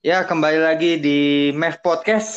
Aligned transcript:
Ya, 0.00 0.24
kembali 0.24 0.64
lagi 0.64 0.96
di 0.96 1.52
MEF 1.52 1.84
Podcast. 1.84 2.32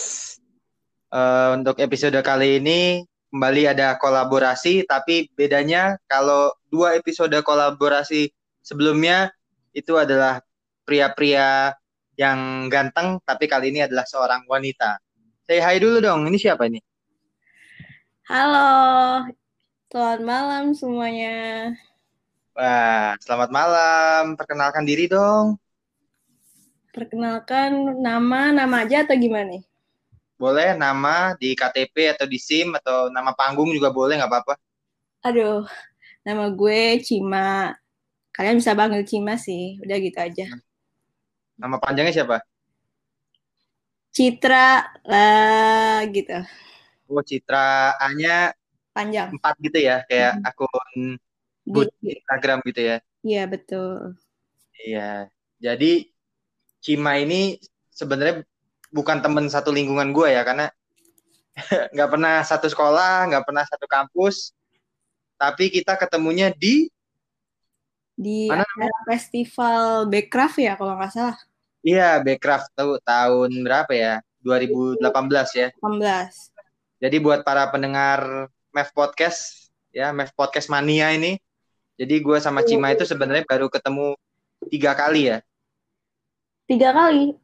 Uh, 1.08 1.56
untuk 1.56 1.80
episode 1.80 2.20
kali 2.20 2.60
ini 2.60 3.08
kembali 3.32 3.72
ada 3.72 3.96
kolaborasi, 3.96 4.84
tapi 4.84 5.32
bedanya 5.32 5.96
kalau 6.12 6.52
dua 6.68 7.00
episode 7.00 7.32
kolaborasi 7.40 8.36
sebelumnya 8.60 9.32
itu 9.72 9.96
adalah 9.96 10.44
pria-pria 10.84 11.72
yang 12.20 12.68
ganteng, 12.68 13.24
tapi 13.24 13.48
kali 13.48 13.72
ini 13.72 13.88
adalah 13.88 14.04
seorang 14.12 14.44
wanita. 14.44 15.00
Say 15.48 15.64
hi 15.64 15.80
dulu 15.80 16.04
dong, 16.04 16.28
ini 16.28 16.36
siapa 16.36 16.68
ini? 16.68 16.84
Halo, 18.28 19.24
selamat 19.88 20.20
malam 20.20 20.64
semuanya. 20.76 21.72
Wah, 22.60 23.16
selamat 23.24 23.56
malam. 23.56 24.36
Perkenalkan 24.36 24.84
diri 24.84 25.08
dong. 25.08 25.63
Perkenalkan 26.94 27.98
nama, 28.06 28.54
nama 28.54 28.86
aja 28.86 29.02
atau 29.02 29.18
gimana 29.18 29.58
nih? 29.58 29.66
Boleh 30.38 30.78
nama 30.78 31.34
di 31.42 31.58
KTP 31.58 32.14
atau 32.14 32.30
di 32.30 32.38
SIM 32.38 32.78
atau 32.78 33.10
nama 33.10 33.34
panggung 33.34 33.74
juga 33.74 33.90
boleh 33.90 34.22
nggak 34.22 34.30
apa-apa. 34.30 34.54
Aduh, 35.26 35.66
nama 36.22 36.54
gue 36.54 37.02
Cima. 37.02 37.74
Kalian 38.30 38.62
bisa 38.62 38.78
panggil 38.78 39.02
Cima 39.10 39.42
sih, 39.42 39.82
udah 39.82 39.98
gitu 39.98 40.20
aja. 40.22 40.46
Nama 41.58 41.82
panjangnya 41.82 42.14
siapa? 42.14 42.46
Citra 44.14 44.94
lah 45.10 46.06
gitu. 46.14 46.46
Oh, 47.10 47.26
Citra 47.26 47.98
A-nya 47.98 48.54
panjang. 48.94 49.34
Empat 49.34 49.58
gitu 49.58 49.82
ya, 49.82 50.06
kayak 50.06 50.38
hmm. 50.38 50.46
akun 50.46 51.18
di 51.66 51.82
Instagram 52.22 52.62
gitu 52.70 52.82
ya. 52.86 52.98
Iya, 53.26 53.44
betul. 53.50 54.14
Iya. 54.78 55.34
Jadi 55.58 56.13
Cima 56.84 57.16
ini 57.16 57.56
sebenarnya 57.88 58.44
bukan 58.92 59.24
temen 59.24 59.48
satu 59.48 59.72
lingkungan 59.72 60.12
gue 60.12 60.36
ya 60.36 60.44
karena 60.44 60.68
nggak 61.96 62.10
pernah 62.12 62.44
satu 62.44 62.68
sekolah, 62.68 63.32
nggak 63.32 63.46
pernah 63.48 63.64
satu 63.64 63.88
kampus, 63.88 64.52
tapi 65.40 65.72
kita 65.72 65.96
ketemunya 65.96 66.52
di 66.52 66.92
di 68.14 68.46
mana 68.52 68.68
festival 69.08 70.06
Backcraft 70.12 70.58
ya 70.60 70.74
kalau 70.76 71.00
nggak 71.00 71.14
salah. 71.16 71.38
Iya, 71.84 72.20
Backcraft 72.20 72.76
tuh 72.76 73.00
tahun 73.02 73.52
berapa 73.64 73.92
ya? 73.96 74.14
2018 74.44 75.00
ya. 75.56 75.68
18. 75.80 76.52
Jadi 77.00 77.18
buat 77.24 77.48
para 77.48 77.68
pendengar 77.72 78.52
Mev 78.76 78.90
Podcast 78.92 79.72
ya, 79.96 80.12
Mev 80.12 80.36
Podcast 80.36 80.68
Mania 80.68 81.16
ini, 81.16 81.40
jadi 81.96 82.20
gue 82.20 82.38
sama 82.44 82.66
Cima 82.66 82.92
itu 82.92 83.06
sebenarnya 83.06 83.46
baru 83.46 83.70
ketemu 83.70 84.18
tiga 84.72 84.96
kali 84.96 85.32
ya 85.32 85.38
Tiga 86.64 86.96
kali. 86.96 87.36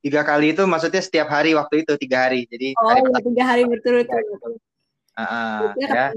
Tiga 0.00 0.22
kali 0.24 0.56
itu 0.56 0.62
maksudnya 0.64 1.02
setiap 1.04 1.28
hari 1.28 1.52
waktu 1.52 1.84
itu 1.84 1.92
tiga 2.00 2.28
hari. 2.28 2.48
Jadi 2.48 2.72
oh, 2.78 2.88
hari 2.88 3.00
ya, 3.04 3.20
tiga 3.20 3.44
hari 3.44 3.62
berturut-turut. 3.68 4.60
Uh, 5.18 5.76
ya. 5.76 6.14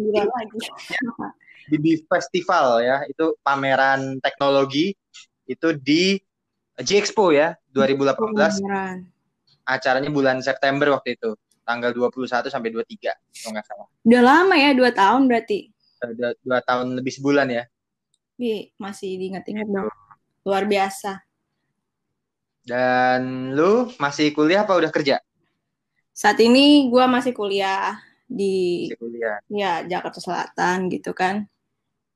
Di, 1.68 1.76
di 1.80 1.94
festival 2.08 2.80
ya, 2.84 3.04
itu 3.10 3.36
pameran 3.44 4.22
teknologi 4.24 4.96
itu 5.50 5.76
di 5.76 6.16
G 6.80 6.90
Expo 7.02 7.36
ya 7.36 7.58
2018. 7.76 8.16
Pameran. 8.16 8.98
Acaranya 9.64 10.12
bulan 10.12 10.40
September 10.44 10.92
waktu 10.96 11.16
itu, 11.16 11.36
tanggal 11.64 11.96
21 11.96 12.52
sampai 12.52 12.70
23 12.72 13.16
kalau 13.16 13.52
nggak 13.56 13.66
salah. 13.68 13.88
Udah 14.04 14.22
lama 14.24 14.56
ya, 14.60 14.72
dua 14.76 14.92
tahun 14.92 15.28
berarti. 15.28 15.72
Dua, 16.04 16.36
dua 16.44 16.60
tahun 16.64 17.00
lebih 17.00 17.16
sebulan 17.16 17.48
ya. 17.48 17.64
Bi, 18.36 18.76
masih 18.76 19.16
diingat-ingat 19.20 19.68
dong. 19.72 19.88
Luar 20.44 20.68
biasa. 20.68 21.24
Dan 22.64 23.52
lu 23.52 23.92
masih 24.00 24.32
kuliah 24.32 24.64
apa 24.64 24.80
udah 24.80 24.88
kerja? 24.88 25.20
Saat 26.16 26.40
ini 26.40 26.88
gue 26.88 27.06
masih 27.12 27.36
kuliah 27.36 28.00
di 28.24 28.88
masih 28.88 29.00
kuliah. 29.00 29.38
ya 29.52 29.74
Jakarta 29.84 30.20
Selatan 30.24 30.88
gitu 30.88 31.12
kan. 31.12 31.44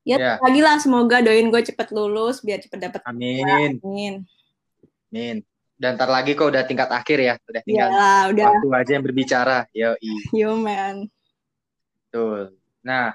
Ya, 0.08 0.16
ya. 0.16 0.32
lagi 0.40 0.60
lah 0.64 0.80
semoga 0.80 1.20
doain 1.20 1.52
gue 1.52 1.60
cepet 1.60 1.92
lulus 1.92 2.40
biar 2.40 2.64
cepet 2.64 2.80
dapet. 2.80 3.00
Amin. 3.04 3.76
Amin. 3.84 4.14
Amin. 5.12 5.36
Dan 5.78 5.94
ntar 5.94 6.08
lagi 6.10 6.32
kok 6.34 6.48
udah 6.48 6.64
tingkat 6.66 6.90
akhir 6.90 7.18
ya, 7.22 7.34
udah 7.38 7.62
tinggal 7.62 7.88
ya, 7.92 8.10
udah. 8.34 8.46
waktu 8.50 8.68
aja 8.74 8.90
yang 8.98 9.04
berbicara. 9.04 9.58
Yo, 9.70 9.94
Yo 10.40 10.58
man. 10.58 11.06
Tuh. 12.10 12.50
Nah, 12.82 13.14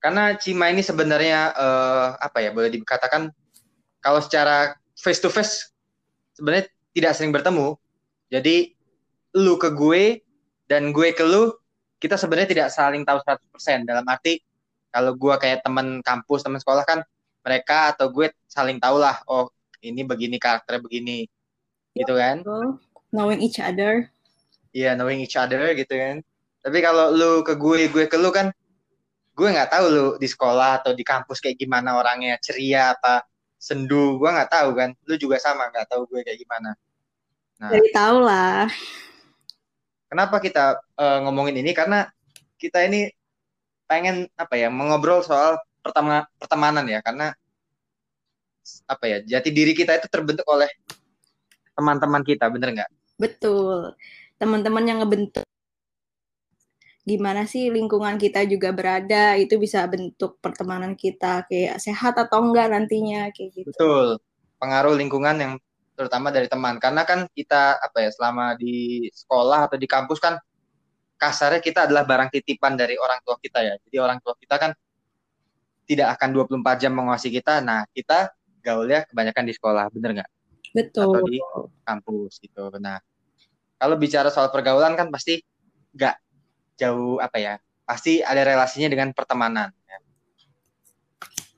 karena 0.00 0.38
Cima 0.38 0.70
ini 0.70 0.80
sebenarnya 0.80 1.52
uh, 1.52 2.16
apa 2.16 2.40
ya 2.40 2.54
boleh 2.54 2.70
dikatakan 2.72 3.34
kalau 4.00 4.22
secara 4.22 4.78
face 4.96 5.20
to 5.20 5.28
face 5.28 5.74
sebenarnya 6.38 6.70
tidak 6.94 7.12
sering 7.18 7.34
bertemu. 7.34 7.74
Jadi 8.30 8.78
lu 9.34 9.58
ke 9.58 9.74
gue 9.74 10.22
dan 10.70 10.94
gue 10.94 11.10
ke 11.10 11.26
lu 11.26 11.50
kita 11.98 12.14
sebenarnya 12.14 12.48
tidak 12.54 12.68
saling 12.70 13.02
tahu 13.02 13.18
100% 13.26 13.82
dalam 13.82 14.06
arti 14.06 14.38
kalau 14.94 15.18
gue 15.18 15.34
kayak 15.36 15.66
teman 15.66 15.98
kampus, 16.00 16.46
teman 16.46 16.62
sekolah 16.62 16.86
kan 16.86 17.02
mereka 17.42 17.90
atau 17.90 18.08
gue 18.14 18.30
saling 18.46 18.78
tahu 18.78 19.02
lah 19.02 19.18
oh 19.26 19.50
ini 19.82 20.06
begini 20.06 20.38
karakternya 20.38 20.80
begini. 20.86 21.26
Gitu 21.98 22.14
kan? 22.14 22.46
Knowing 23.10 23.42
each 23.42 23.58
other. 23.58 24.06
Iya, 24.70 24.92
yeah, 24.92 24.92
knowing 24.94 25.18
each 25.18 25.34
other 25.34 25.74
gitu 25.74 25.90
kan. 25.90 26.22
Tapi 26.62 26.78
kalau 26.78 27.10
lu 27.10 27.42
ke 27.42 27.58
gue, 27.58 27.90
gue 27.90 28.04
ke 28.06 28.14
lu 28.14 28.30
kan 28.30 28.54
gue 29.38 29.48
nggak 29.54 29.70
tahu 29.70 29.86
lu 29.86 30.06
di 30.18 30.26
sekolah 30.26 30.82
atau 30.82 30.90
di 30.98 31.06
kampus 31.06 31.38
kayak 31.38 31.62
gimana 31.62 31.94
orangnya 31.94 32.42
ceria 32.42 32.98
apa 32.98 33.22
sendu 33.58 34.16
gue 34.22 34.30
nggak 34.30 34.50
tahu 34.54 34.70
kan. 34.78 34.90
Lu 35.04 35.18
juga 35.18 35.36
sama 35.42 35.68
nggak 35.74 35.90
tahu 35.90 36.06
gue 36.06 36.22
kayak 36.22 36.38
gimana. 36.38 36.78
Nah. 37.58 37.70
Dari 37.74 37.90
tahu 37.90 38.16
lah. 38.22 38.70
Kenapa 40.08 40.38
kita 40.38 40.78
uh, 40.96 41.18
ngomongin 41.26 41.58
ini? 41.60 41.74
Karena 41.74 42.06
kita 42.56 42.86
ini 42.86 43.10
pengen 43.90 44.30
apa 44.38 44.54
ya 44.56 44.70
mengobrol 44.70 45.20
soal 45.26 45.58
pertama 45.82 46.24
pertemanan 46.38 46.86
ya. 46.86 47.02
Karena 47.02 47.34
apa 48.84 49.04
ya 49.08 49.18
jati 49.24 49.50
diri 49.50 49.72
kita 49.72 49.96
itu 49.96 50.06
terbentuk 50.12 50.44
oleh 50.48 50.68
teman-teman 51.72 52.22
kita 52.22 52.46
bener 52.52 52.76
nggak? 52.76 52.90
Betul. 53.18 53.98
Teman-teman 54.38 54.84
yang 54.86 55.02
ngebentuk 55.02 55.47
gimana 57.08 57.48
sih 57.48 57.72
lingkungan 57.72 58.20
kita 58.20 58.44
juga 58.44 58.68
berada 58.76 59.40
itu 59.40 59.56
bisa 59.56 59.88
bentuk 59.88 60.36
pertemanan 60.44 60.92
kita 60.92 61.48
kayak 61.48 61.80
sehat 61.80 62.20
atau 62.20 62.44
enggak 62.44 62.68
nantinya 62.68 63.32
kayak 63.32 63.50
gitu. 63.56 63.72
Betul. 63.72 64.06
Pengaruh 64.60 64.92
lingkungan 64.92 65.36
yang 65.40 65.52
terutama 65.96 66.28
dari 66.28 66.46
teman 66.46 66.76
karena 66.76 67.02
kan 67.08 67.24
kita 67.32 67.80
apa 67.80 67.98
ya 68.04 68.10
selama 68.12 68.54
di 68.54 69.08
sekolah 69.10 69.66
atau 69.66 69.80
di 69.80 69.88
kampus 69.88 70.20
kan 70.22 70.38
kasarnya 71.18 71.58
kita 71.58 71.90
adalah 71.90 72.06
barang 72.06 72.30
titipan 72.30 72.78
dari 72.78 72.94
orang 72.94 73.18
tua 73.26 73.40
kita 73.40 73.64
ya. 73.64 73.74
Jadi 73.82 73.96
orang 73.98 74.22
tua 74.22 74.38
kita 74.38 74.54
kan 74.60 74.70
tidak 75.88 76.20
akan 76.20 76.28
24 76.60 76.82
jam 76.84 76.92
menguasai 76.94 77.32
kita. 77.32 77.64
Nah, 77.64 77.88
kita 77.90 78.30
gaulnya 78.62 79.08
kebanyakan 79.08 79.44
di 79.48 79.52
sekolah, 79.56 79.84
bener 79.90 80.10
nggak? 80.20 80.30
Betul. 80.76 81.16
Atau 81.16 81.26
di 81.26 81.40
kampus 81.82 82.38
gitu. 82.38 82.70
Nah, 82.78 83.00
kalau 83.80 83.96
bicara 83.98 84.28
soal 84.28 84.52
pergaulan 84.52 84.94
kan 84.94 85.08
pasti 85.08 85.40
nggak 85.96 86.27
jauh 86.78 87.18
apa 87.18 87.36
ya 87.42 87.54
pasti 87.82 88.22
ada 88.22 88.46
relasinya 88.46 88.86
dengan 88.86 89.10
pertemanan 89.10 89.74
ya, 89.84 89.98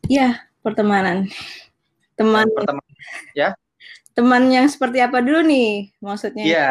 ya 0.09 0.29
pertemanan. 0.61 1.29
Teman 2.17 2.47
pertemanan 2.53 2.97
ya? 3.33 3.57
Teman 4.13 4.53
yang 4.53 4.69
seperti 4.69 5.01
apa 5.01 5.25
dulu 5.25 5.41
nih 5.45 5.93
maksudnya? 6.05 6.45
Iya. 6.45 6.69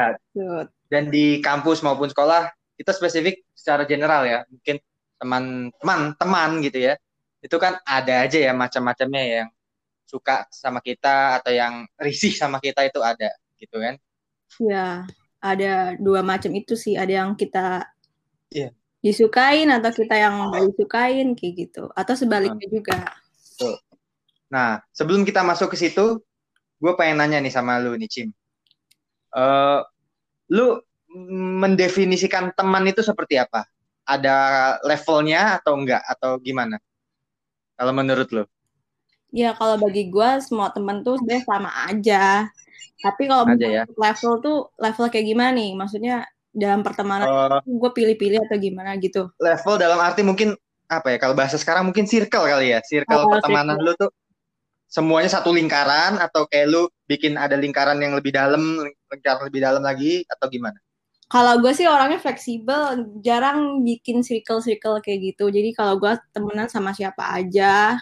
Dan 0.90 1.10
di 1.10 1.42
kampus 1.42 1.82
maupun 1.82 2.10
sekolah 2.10 2.50
kita 2.78 2.94
spesifik 2.94 3.44
secara 3.54 3.84
general 3.84 4.24
ya 4.26 4.40
mungkin 4.48 4.78
teman-teman 5.20 6.00
teman 6.16 6.50
gitu 6.62 6.80
ya. 6.80 6.94
Itu 7.42 7.58
kan 7.58 7.82
ada 7.88 8.28
aja 8.28 8.38
ya 8.38 8.54
macam-macamnya 8.54 9.24
yang 9.26 9.48
suka 10.06 10.50
sama 10.50 10.82
kita 10.82 11.42
atau 11.42 11.54
yang 11.54 11.86
risih 12.02 12.34
sama 12.34 12.58
kita 12.62 12.86
itu 12.86 13.02
ada 13.02 13.30
gitu 13.58 13.78
kan. 13.82 13.96
Ya 14.62 15.06
ada 15.42 15.96
dua 15.98 16.22
macam 16.22 16.54
itu 16.54 16.78
sih. 16.78 16.94
Ada 16.94 17.26
yang 17.26 17.30
kita 17.34 17.90
yeah. 18.54 18.72
disukain 19.02 19.70
atau 19.72 19.90
kita 19.94 20.16
yang 20.18 20.50
nggak 20.50 20.74
disukain 20.74 21.34
kayak 21.38 21.54
gitu. 21.68 21.90
Atau 21.94 22.14
sebaliknya 22.18 22.68
hmm. 22.68 22.76
juga. 22.76 22.98
Nah 24.50 24.82
sebelum 24.94 25.24
kita 25.24 25.46
masuk 25.46 25.74
ke 25.74 25.78
situ 25.78 26.22
gue 26.80 26.94
pengen 26.96 27.20
nanya 27.20 27.44
nih 27.44 27.54
sama 27.54 27.78
lu 27.80 27.96
nih 27.96 28.10
Cim. 28.10 28.30
Uh, 29.30 29.86
lu 30.50 30.82
mendefinisikan 31.62 32.54
teman 32.54 32.86
itu 32.90 33.02
seperti 33.06 33.38
apa? 33.38 33.66
Ada 34.06 34.78
levelnya 34.82 35.62
atau 35.62 35.78
enggak? 35.78 36.02
Atau 36.06 36.42
gimana? 36.42 36.82
Kalau 37.78 37.94
menurut 37.94 38.30
lu? 38.34 38.44
Ya 39.30 39.54
kalau 39.54 39.78
bagi 39.78 40.10
gue 40.10 40.30
semua 40.42 40.74
teman 40.74 41.06
tuh 41.06 41.22
sebenarnya 41.22 41.46
sama 41.46 41.70
aja. 41.86 42.50
Tapi 43.00 43.30
kalau 43.30 43.46
ya. 43.62 43.86
level 43.86 44.34
tuh 44.42 44.58
level 44.82 45.06
kayak 45.14 45.28
gimana 45.30 45.54
nih? 45.54 45.72
Maksudnya 45.78 46.26
dalam 46.50 46.82
pertemanan 46.82 47.28
uh, 47.30 47.62
gue 47.62 47.92
pilih-pilih 47.94 48.42
atau 48.50 48.58
gimana 48.58 48.98
gitu 48.98 49.30
level 49.38 49.76
dalam 49.78 50.02
arti 50.02 50.26
mungkin 50.26 50.58
apa 50.90 51.14
ya 51.14 51.18
kalau 51.22 51.38
bahasa 51.38 51.62
sekarang 51.62 51.86
mungkin 51.86 52.10
circle 52.10 52.50
kali 52.50 52.74
ya 52.74 52.82
circle 52.82 53.26
oh, 53.26 53.30
pertemanan 53.30 53.78
circle. 53.78 53.94
lu 53.94 54.02
tuh 54.02 54.12
semuanya 54.90 55.30
satu 55.30 55.54
lingkaran 55.54 56.18
atau 56.18 56.50
kayak 56.50 56.68
lu 56.68 56.90
bikin 57.06 57.38
ada 57.38 57.54
lingkaran 57.54 58.02
yang 58.02 58.18
lebih 58.18 58.34
dalam, 58.34 58.82
lingkaran 59.14 59.46
lebih 59.46 59.62
dalam 59.62 59.86
lagi 59.86 60.26
atau 60.26 60.50
gimana? 60.50 60.82
Kalau 61.30 61.62
gue 61.62 61.70
sih 61.78 61.86
orangnya 61.86 62.18
fleksibel, 62.18 63.06
jarang 63.22 63.86
bikin 63.86 64.26
circle-circle 64.26 64.98
kayak 65.06 65.34
gitu. 65.34 65.54
Jadi 65.54 65.78
kalau 65.78 66.02
gue 66.02 66.10
temenan 66.34 66.66
sama 66.74 66.90
siapa 66.90 67.38
aja, 67.38 68.02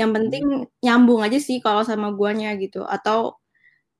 yang 0.00 0.10
penting 0.16 0.64
hmm. 0.64 0.80
nyambung 0.80 1.20
aja 1.20 1.36
sih 1.36 1.60
kalau 1.60 1.84
sama 1.84 2.08
guanya 2.16 2.56
gitu. 2.56 2.88
Atau 2.88 3.36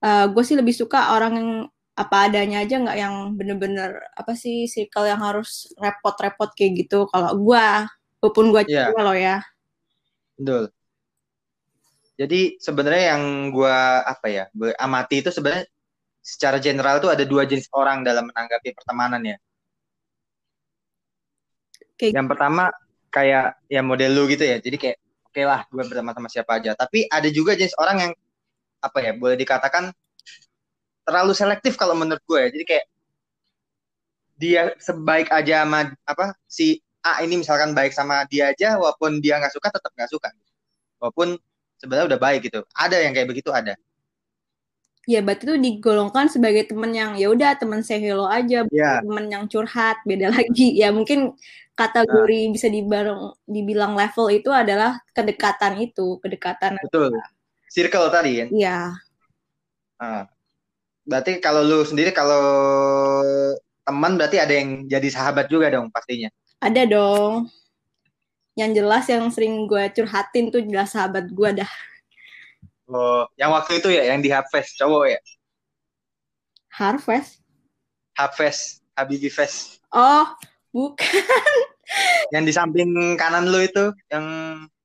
uh, 0.00 0.26
gue 0.32 0.42
sih 0.48 0.56
lebih 0.56 0.72
suka 0.72 1.12
orang 1.12 1.32
yang 1.36 1.50
apa 1.94 2.26
adanya 2.26 2.66
aja 2.66 2.82
nggak 2.82 2.98
yang 2.98 3.14
bener-bener 3.38 4.02
apa 4.18 4.34
sih 4.34 4.66
circle 4.66 5.06
yang 5.06 5.22
harus 5.22 5.70
repot-repot 5.78 6.50
kayak 6.58 6.86
gitu. 6.86 7.06
Kalau 7.06 7.38
gue, 7.38 7.66
walaupun 8.18 8.46
gue 8.50 8.62
yeah. 8.66 8.90
cewek 8.90 9.02
lo 9.02 9.14
ya. 9.14 9.36
Betul. 10.34 10.64
Jadi 12.14 12.40
sebenarnya 12.58 13.14
yang 13.14 13.50
gue 13.54 13.78
apa 14.02 14.26
ya, 14.30 14.44
amati 14.78 15.22
itu 15.22 15.30
sebenarnya 15.30 15.66
secara 16.24 16.58
general 16.58 16.98
tuh 16.98 17.10
ada 17.14 17.22
dua 17.26 17.46
jenis 17.46 17.70
orang 17.74 18.02
dalam 18.02 18.26
menanggapi 18.30 18.74
pertemanan 18.74 19.22
ya. 19.22 19.36
Okay. 21.94 22.10
Yang 22.10 22.26
pertama 22.34 22.74
kayak 23.14 23.62
ya 23.70 23.82
model 23.86 24.10
lu 24.18 24.26
gitu 24.26 24.42
ya. 24.42 24.58
Jadi 24.58 24.76
kayak 24.78 24.98
oke 24.98 25.30
okay 25.30 25.44
lah 25.46 25.62
gue 25.70 25.82
bersama 25.86 26.10
sama 26.10 26.26
siapa 26.26 26.58
aja. 26.58 26.74
Tapi 26.74 27.06
ada 27.06 27.30
juga 27.30 27.54
jenis 27.54 27.78
orang 27.78 27.96
yang 28.02 28.12
apa 28.82 28.98
ya 28.98 29.12
boleh 29.14 29.38
dikatakan 29.38 29.94
terlalu 31.04 31.32
selektif 31.36 31.76
kalau 31.76 31.94
menurut 31.96 32.20
gue 32.24 32.40
ya. 32.40 32.48
Jadi 32.50 32.64
kayak 32.64 32.86
dia 34.34 34.62
sebaik 34.82 35.30
aja 35.30 35.62
sama 35.62 35.94
apa 36.04 36.34
si 36.50 36.82
A 37.04 37.20
ini 37.20 37.38
misalkan 37.38 37.76
baik 37.76 37.92
sama 37.92 38.24
dia 38.26 38.50
aja 38.50 38.80
walaupun 38.80 39.20
dia 39.20 39.36
nggak 39.36 39.52
suka 39.52 39.68
tetap 39.68 39.92
nggak 39.92 40.10
suka. 40.10 40.28
Walaupun 40.98 41.36
sebenarnya 41.76 42.16
udah 42.16 42.20
baik 42.20 42.48
gitu. 42.48 42.64
Ada 42.72 43.04
yang 43.04 43.12
kayak 43.12 43.28
begitu 43.28 43.52
ada. 43.52 43.76
Ya, 45.04 45.20
berarti 45.20 45.44
itu 45.44 45.56
digolongkan 45.60 46.32
sebagai 46.32 46.64
temen 46.64 46.88
yang 46.96 47.12
ya 47.20 47.28
udah 47.28 47.60
temen 47.60 47.84
say 47.84 48.00
hello 48.00 48.24
aja, 48.24 48.64
yeah. 48.72 49.04
temen 49.04 49.28
yang 49.28 49.44
curhat, 49.52 50.00
beda 50.08 50.32
lagi. 50.32 50.72
Ya 50.80 50.88
mungkin 50.96 51.36
kategori 51.76 52.40
nah. 52.48 52.50
bisa 52.56 52.72
dibareng, 52.72 53.36
dibilang 53.44 53.92
level 53.92 54.32
itu 54.32 54.48
adalah 54.48 54.96
kedekatan 55.12 55.76
itu, 55.84 56.16
kedekatan. 56.24 56.80
Betul. 56.88 57.12
Circle 57.68 58.08
tadi 58.08 58.32
kan? 58.40 58.48
Iya. 58.48 58.78
Nah, 60.00 60.24
berarti 61.04 61.38
kalau 61.40 61.60
lu 61.60 61.84
sendiri 61.84 62.10
kalau 62.10 62.40
teman 63.84 64.16
berarti 64.16 64.40
ada 64.40 64.52
yang 64.56 64.88
jadi 64.88 65.08
sahabat 65.12 65.46
juga 65.52 65.68
dong 65.68 65.92
pastinya. 65.92 66.32
Ada 66.64 66.88
dong 66.88 67.52
yang 68.54 68.70
jelas 68.72 69.04
yang 69.10 69.28
sering 69.28 69.66
gue 69.66 69.84
curhatin 69.92 70.48
tuh 70.48 70.64
jelas 70.64 70.94
sahabat 70.94 71.28
gue 71.28 71.50
dah. 71.62 71.72
Oh, 72.88 73.24
yang 73.40 73.52
waktu 73.52 73.80
itu 73.80 73.88
ya, 73.90 74.12
yang 74.12 74.20
di 74.20 74.28
Harvest 74.28 74.76
cowok 74.76 75.16
ya? 75.16 75.20
Harvest? 76.68 77.40
Harvest, 78.14 78.84
Habibi 78.94 79.32
Fest. 79.32 79.80
Oh, 79.90 80.28
bukan. 80.70 81.02
yang 82.34 82.44
di 82.44 82.52
samping 82.52 83.18
kanan 83.18 83.48
lu 83.50 83.64
itu, 83.64 83.90
yang 84.12 84.24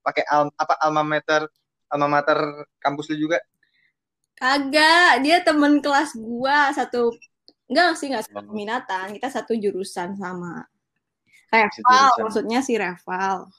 pakai 0.01 0.24
al 0.31 0.50
apa 0.57 0.80
alma 0.81 1.04
mater, 1.06 1.45
alma 1.92 2.07
mater 2.07 2.39
kampus 2.81 3.12
lu 3.13 3.30
juga? 3.30 3.38
Kagak, 4.39 5.19
dia 5.19 5.44
temen 5.44 5.83
kelas 5.83 6.15
gua 6.15 6.71
satu 6.71 7.12
enggak 7.68 8.00
sih 8.00 8.07
enggak 8.07 8.24
satu 8.31 8.56
minatan, 8.56 9.12
kita 9.12 9.27
satu 9.27 9.51
jurusan 9.51 10.15
sama. 10.15 10.63
Reval, 11.51 12.09
maksudnya 12.24 12.63
si 12.63 12.80
Reval. 12.80 13.51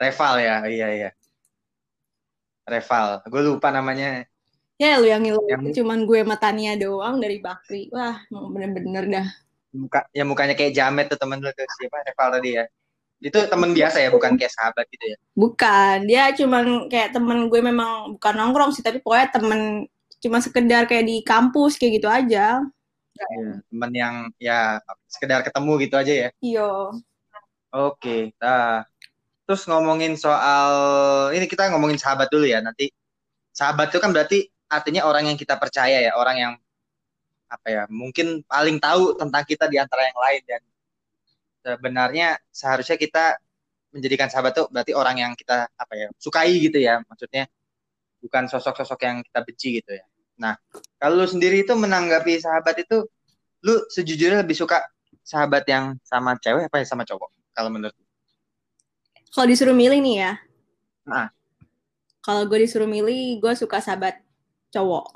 Reval 0.00 0.34
ya, 0.40 0.56
iya 0.64 0.88
iya. 0.96 1.10
Reval, 2.64 3.26
gue 3.26 3.42
lupa 3.42 3.68
namanya. 3.68 4.24
Ya 4.78 5.02
lu 5.02 5.10
yang 5.10 5.26
ngilu, 5.26 5.42
yang... 5.50 5.74
cuman 5.74 6.06
gue 6.06 6.22
sama 6.22 6.36
Tania 6.38 6.78
doang 6.78 7.18
dari 7.18 7.42
Bakri. 7.42 7.90
Wah, 7.90 8.22
bener-bener 8.30 9.04
dah. 9.10 9.28
Muka, 9.74 10.06
ya 10.14 10.22
mukanya 10.22 10.54
kayak 10.54 10.72
Jamet 10.72 11.10
tuh 11.10 11.18
temen 11.18 11.42
lu 11.42 11.50
tuh 11.50 11.66
siapa 11.66 12.00
Reval 12.06 12.28
tadi 12.38 12.50
ya. 12.56 12.64
Itu 13.18 13.42
temen 13.50 13.74
biasa 13.74 13.98
ya, 13.98 14.14
bukan 14.14 14.38
kayak 14.38 14.54
sahabat 14.54 14.86
gitu 14.94 15.04
ya? 15.10 15.16
Bukan, 15.34 15.96
dia 16.06 16.30
cuman 16.38 16.86
kayak 16.86 17.10
temen 17.10 17.50
gue 17.50 17.60
memang 17.60 18.14
bukan 18.14 18.34
nongkrong 18.38 18.70
sih, 18.70 18.86
tapi 18.86 19.02
pokoknya 19.02 19.34
temen 19.34 19.90
cuma 20.18 20.38
sekedar 20.42 20.86
kayak 20.86 21.06
di 21.06 21.16
kampus 21.22 21.78
kayak 21.78 21.92
gitu 22.02 22.08
aja. 22.10 22.62
Ya, 23.18 23.28
temen 23.66 23.90
yang 23.94 24.14
ya 24.38 24.78
sekedar 25.10 25.42
ketemu 25.42 25.72
gitu 25.82 25.94
aja 25.98 26.12
ya. 26.12 26.28
Iya. 26.38 26.70
Oke, 27.68 28.32
nah 28.40 28.86
terus 29.44 29.64
ngomongin 29.68 30.16
soal 30.16 30.70
ini 31.34 31.44
kita 31.50 31.68
ngomongin 31.74 31.98
sahabat 31.98 32.30
dulu 32.30 32.46
ya. 32.46 32.62
Nanti 32.62 32.88
sahabat 33.52 33.90
itu 33.92 33.98
kan 33.98 34.14
berarti 34.14 34.48
artinya 34.70 35.04
orang 35.08 35.28
yang 35.32 35.36
kita 35.40 35.58
percaya 35.58 35.98
ya, 35.98 36.12
orang 36.14 36.36
yang 36.38 36.52
apa 37.48 37.66
ya, 37.68 37.82
mungkin 37.88 38.44
paling 38.44 38.76
tahu 38.78 39.16
tentang 39.16 39.44
kita 39.44 39.64
di 39.72 39.80
antara 39.80 40.04
yang 40.04 40.18
lain 40.20 40.42
dan 40.44 40.62
sebenarnya 41.64 42.28
seharusnya 42.52 42.96
kita 43.00 43.40
menjadikan 43.92 44.28
sahabat 44.28 44.52
itu 44.56 44.64
berarti 44.68 44.92
orang 44.92 45.16
yang 45.20 45.32
kita 45.36 45.68
apa 45.72 45.92
ya, 45.96 46.06
sukai 46.20 46.52
gitu 46.60 46.76
ya. 46.80 47.00
Maksudnya 47.08 47.48
bukan 48.24 48.48
sosok-sosok 48.48 49.00
yang 49.04 49.16
kita 49.24 49.40
benci 49.44 49.68
gitu 49.80 49.92
ya. 49.92 50.04
Nah, 50.38 50.54
kalau 51.02 51.22
lu 51.22 51.26
sendiri 51.26 51.66
itu 51.66 51.74
menanggapi 51.74 52.38
sahabat 52.38 52.78
itu 52.80 53.04
lu 53.66 53.74
sejujurnya 53.90 54.46
lebih 54.46 54.54
suka 54.54 54.86
sahabat 55.26 55.66
yang 55.66 55.98
sama 56.06 56.38
cewek 56.38 56.70
apa 56.70 56.78
ya 56.80 56.86
sama 56.86 57.02
cowok? 57.04 57.28
kalau 57.58 57.74
menurut 57.74 57.94
kalau 59.34 59.50
disuruh 59.50 59.74
milih 59.74 59.98
nih 59.98 60.16
ya 60.22 60.32
nah. 61.02 61.26
kalau 62.22 62.46
gue 62.46 62.62
disuruh 62.62 62.86
milih 62.86 63.42
gue 63.42 63.52
suka 63.58 63.82
sahabat 63.82 64.22
cowok 64.70 65.10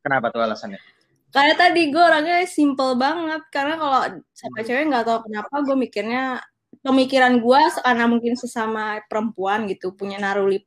kenapa 0.00 0.32
tuh 0.32 0.40
alasannya 0.40 0.80
karena 1.28 1.54
tadi 1.60 1.92
gue 1.92 2.00
orangnya 2.00 2.48
simple 2.48 2.96
banget 2.96 3.44
karena 3.52 3.76
kalau 3.76 4.00
sama 4.32 4.64
cewek 4.64 4.88
nggak 4.88 5.04
tahu 5.04 5.18
kenapa 5.28 5.54
gue 5.60 5.76
mikirnya 5.76 6.40
pemikiran 6.80 7.36
gue 7.36 7.60
karena 7.84 8.04
mungkin 8.08 8.32
sesama 8.32 9.04
perempuan 9.04 9.68
gitu 9.68 9.92
punya 9.92 10.16
naruli. 10.16 10.64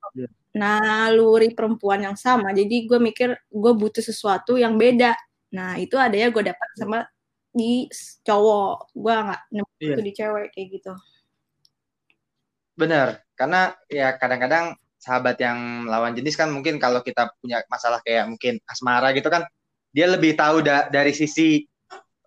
Naluri 0.52 1.56
perempuan 1.56 2.04
yang 2.04 2.18
sama. 2.20 2.52
Jadi 2.52 2.88
gue 2.88 3.00
mikir 3.00 3.30
gue 3.48 3.74
butuh 3.76 4.04
sesuatu 4.04 4.60
yang 4.60 4.76
beda. 4.76 5.16
Nah 5.56 5.80
itu 5.80 5.96
ada 5.96 6.16
ya 6.16 6.28
gue 6.32 6.44
dapat 6.44 6.70
sama 6.76 7.08
di 7.52 7.88
cowok. 8.24 8.96
Gue 8.96 9.14
nggak 9.16 9.42
nemu 9.52 9.72
iya. 9.80 9.88
itu 9.96 10.02
di 10.04 10.14
cewek 10.16 10.48
kayak 10.56 10.68
gitu. 10.80 10.94
Bener 12.76 13.08
karena 13.36 13.74
ya 13.90 14.14
kadang-kadang 14.22 14.78
sahabat 15.02 15.42
yang 15.42 15.90
lawan 15.90 16.14
jenis 16.14 16.38
kan 16.38 16.54
mungkin 16.54 16.78
kalau 16.78 17.02
kita 17.02 17.34
punya 17.42 17.66
masalah 17.66 17.98
kayak 18.06 18.30
mungkin 18.30 18.62
asmara 18.70 19.10
gitu 19.18 19.34
kan 19.34 19.42
dia 19.90 20.06
lebih 20.06 20.38
tahu 20.38 20.62
da 20.62 20.86
dari 20.94 21.10
sisi 21.10 21.66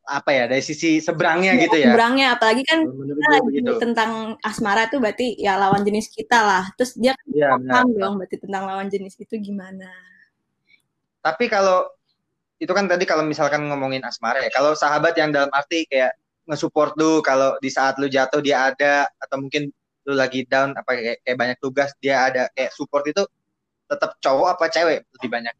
apa 0.04 0.30
ya 0.36 0.44
dari 0.44 0.60
sisi 0.60 1.00
seberangnya 1.00 1.56
ya, 1.56 1.62
gitu 1.64 1.76
ya 1.80 1.92
seberangnya 1.96 2.26
apalagi 2.36 2.62
kan 2.68 2.84
kita 2.84 3.26
lagi 3.32 3.58
tentang 3.80 4.10
asmara 4.44 4.84
tuh 4.92 5.00
berarti 5.00 5.32
ya 5.40 5.56
lawan 5.56 5.80
jenis 5.80 6.12
kita 6.12 6.44
lah 6.44 6.64
terus 6.76 6.92
dia 7.00 7.16
kan 7.16 7.26
ya, 7.32 7.56
paham 7.56 7.88
dong 7.96 8.14
berarti 8.20 8.36
tentang 8.36 8.68
lawan 8.68 8.92
jenis 8.92 9.16
itu 9.16 9.34
gimana 9.40 9.88
tapi 11.24 11.48
kalau 11.48 11.88
itu 12.60 12.72
kan 12.72 12.86
tadi 12.86 13.04
kalau 13.04 13.26
misalkan 13.26 13.66
ngomongin 13.66 14.04
asmara 14.06 14.40
ya. 14.44 14.50
Kalau 14.52 14.72
sahabat 14.72 15.16
yang 15.18 15.34
dalam 15.34 15.50
arti 15.50 15.84
kayak 15.84 16.14
nge-support 16.48 16.94
lu 17.00 17.24
kalau 17.24 17.56
di 17.58 17.72
saat 17.72 17.96
lu 17.96 18.06
jatuh 18.06 18.44
dia 18.44 18.72
ada 18.72 19.08
atau 19.20 19.40
mungkin 19.40 19.72
lu 20.04 20.12
lagi 20.12 20.44
down 20.44 20.76
apa 20.76 20.96
kayak, 20.96 21.16
kayak 21.24 21.38
banyak 21.40 21.58
tugas 21.60 21.96
dia 22.00 22.28
ada 22.28 22.52
kayak 22.52 22.72
support 22.76 23.04
itu 23.08 23.24
tetap 23.88 24.16
cowok 24.20 24.48
apa 24.56 24.64
cewek 24.68 25.04
lebih 25.20 25.30
banyak? 25.32 25.54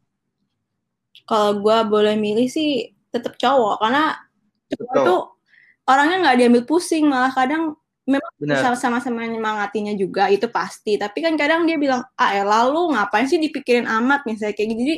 Kalau 1.25 1.57
gue 1.61 1.77
boleh 1.89 2.15
milih 2.17 2.45
sih 2.49 2.93
tetap 3.09 3.37
cowok 3.37 3.81
karena 3.81 4.13
cowok 4.71 4.95
itu 4.97 5.15
orangnya 5.85 6.17
nggak 6.25 6.37
diambil 6.41 6.63
pusing 6.65 7.05
malah 7.05 7.31
kadang 7.31 7.77
memang 8.05 8.33
bisa 8.37 8.77
sama-sama 8.77 9.25
nyemangatinya 9.25 9.97
juga 9.97 10.29
itu 10.29 10.45
pasti. 10.49 10.97
Tapi 11.01 11.25
kan 11.25 11.33
kadang 11.37 11.65
dia 11.65 11.77
bilang 11.81 12.05
ah 12.17 12.31
ya 12.33 12.45
lalu 12.45 12.93
ngapain 12.93 13.25
sih 13.25 13.41
dipikirin 13.41 13.89
amat? 13.89 14.25
Misalnya 14.29 14.53
kayak 14.53 14.69
gitu. 14.73 14.81
Jadi 14.85 14.95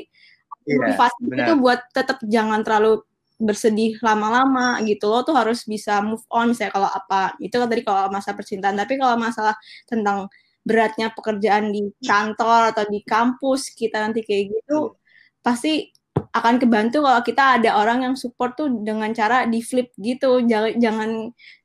yeah, 0.68 0.78
motivasi 0.92 1.20
itu 1.32 1.54
buat 1.60 1.80
tetap 1.96 2.18
jangan 2.28 2.60
terlalu 2.68 3.04
bersedih 3.38 4.02
lama-lama 4.02 4.82
gitu 4.82 5.14
lo 5.14 5.22
tuh 5.22 5.38
harus 5.38 5.62
bisa 5.70 6.02
move 6.02 6.26
on 6.34 6.50
misalnya 6.50 6.74
kalau 6.74 6.90
apa 6.90 7.38
itu 7.38 7.54
kan 7.54 7.68
tadi 7.72 7.84
kalau 7.88 8.12
masa 8.12 8.36
percintaan. 8.36 8.76
Tapi 8.76 8.94
kalau 9.00 9.16
masalah 9.16 9.56
tentang 9.88 10.28
beratnya 10.68 11.08
pekerjaan 11.16 11.72
di 11.72 11.88
kantor 12.04 12.76
atau 12.76 12.84
di 12.92 13.00
kampus 13.08 13.72
kita 13.72 14.04
nanti 14.04 14.20
kayak 14.28 14.52
gitu 14.52 15.00
pasti 15.40 15.96
akan 16.40 16.56
kebantu 16.62 17.04
kalau 17.06 17.22
kita 17.26 17.44
ada 17.62 17.78
orang 17.80 18.06
yang 18.06 18.16
support 18.16 18.58
tuh 18.58 18.70
dengan 18.84 19.10
cara 19.14 19.46
di 19.50 19.60
flip 19.62 19.94
gitu. 19.98 20.44
Jangan 20.46 20.78
jangan 20.78 21.10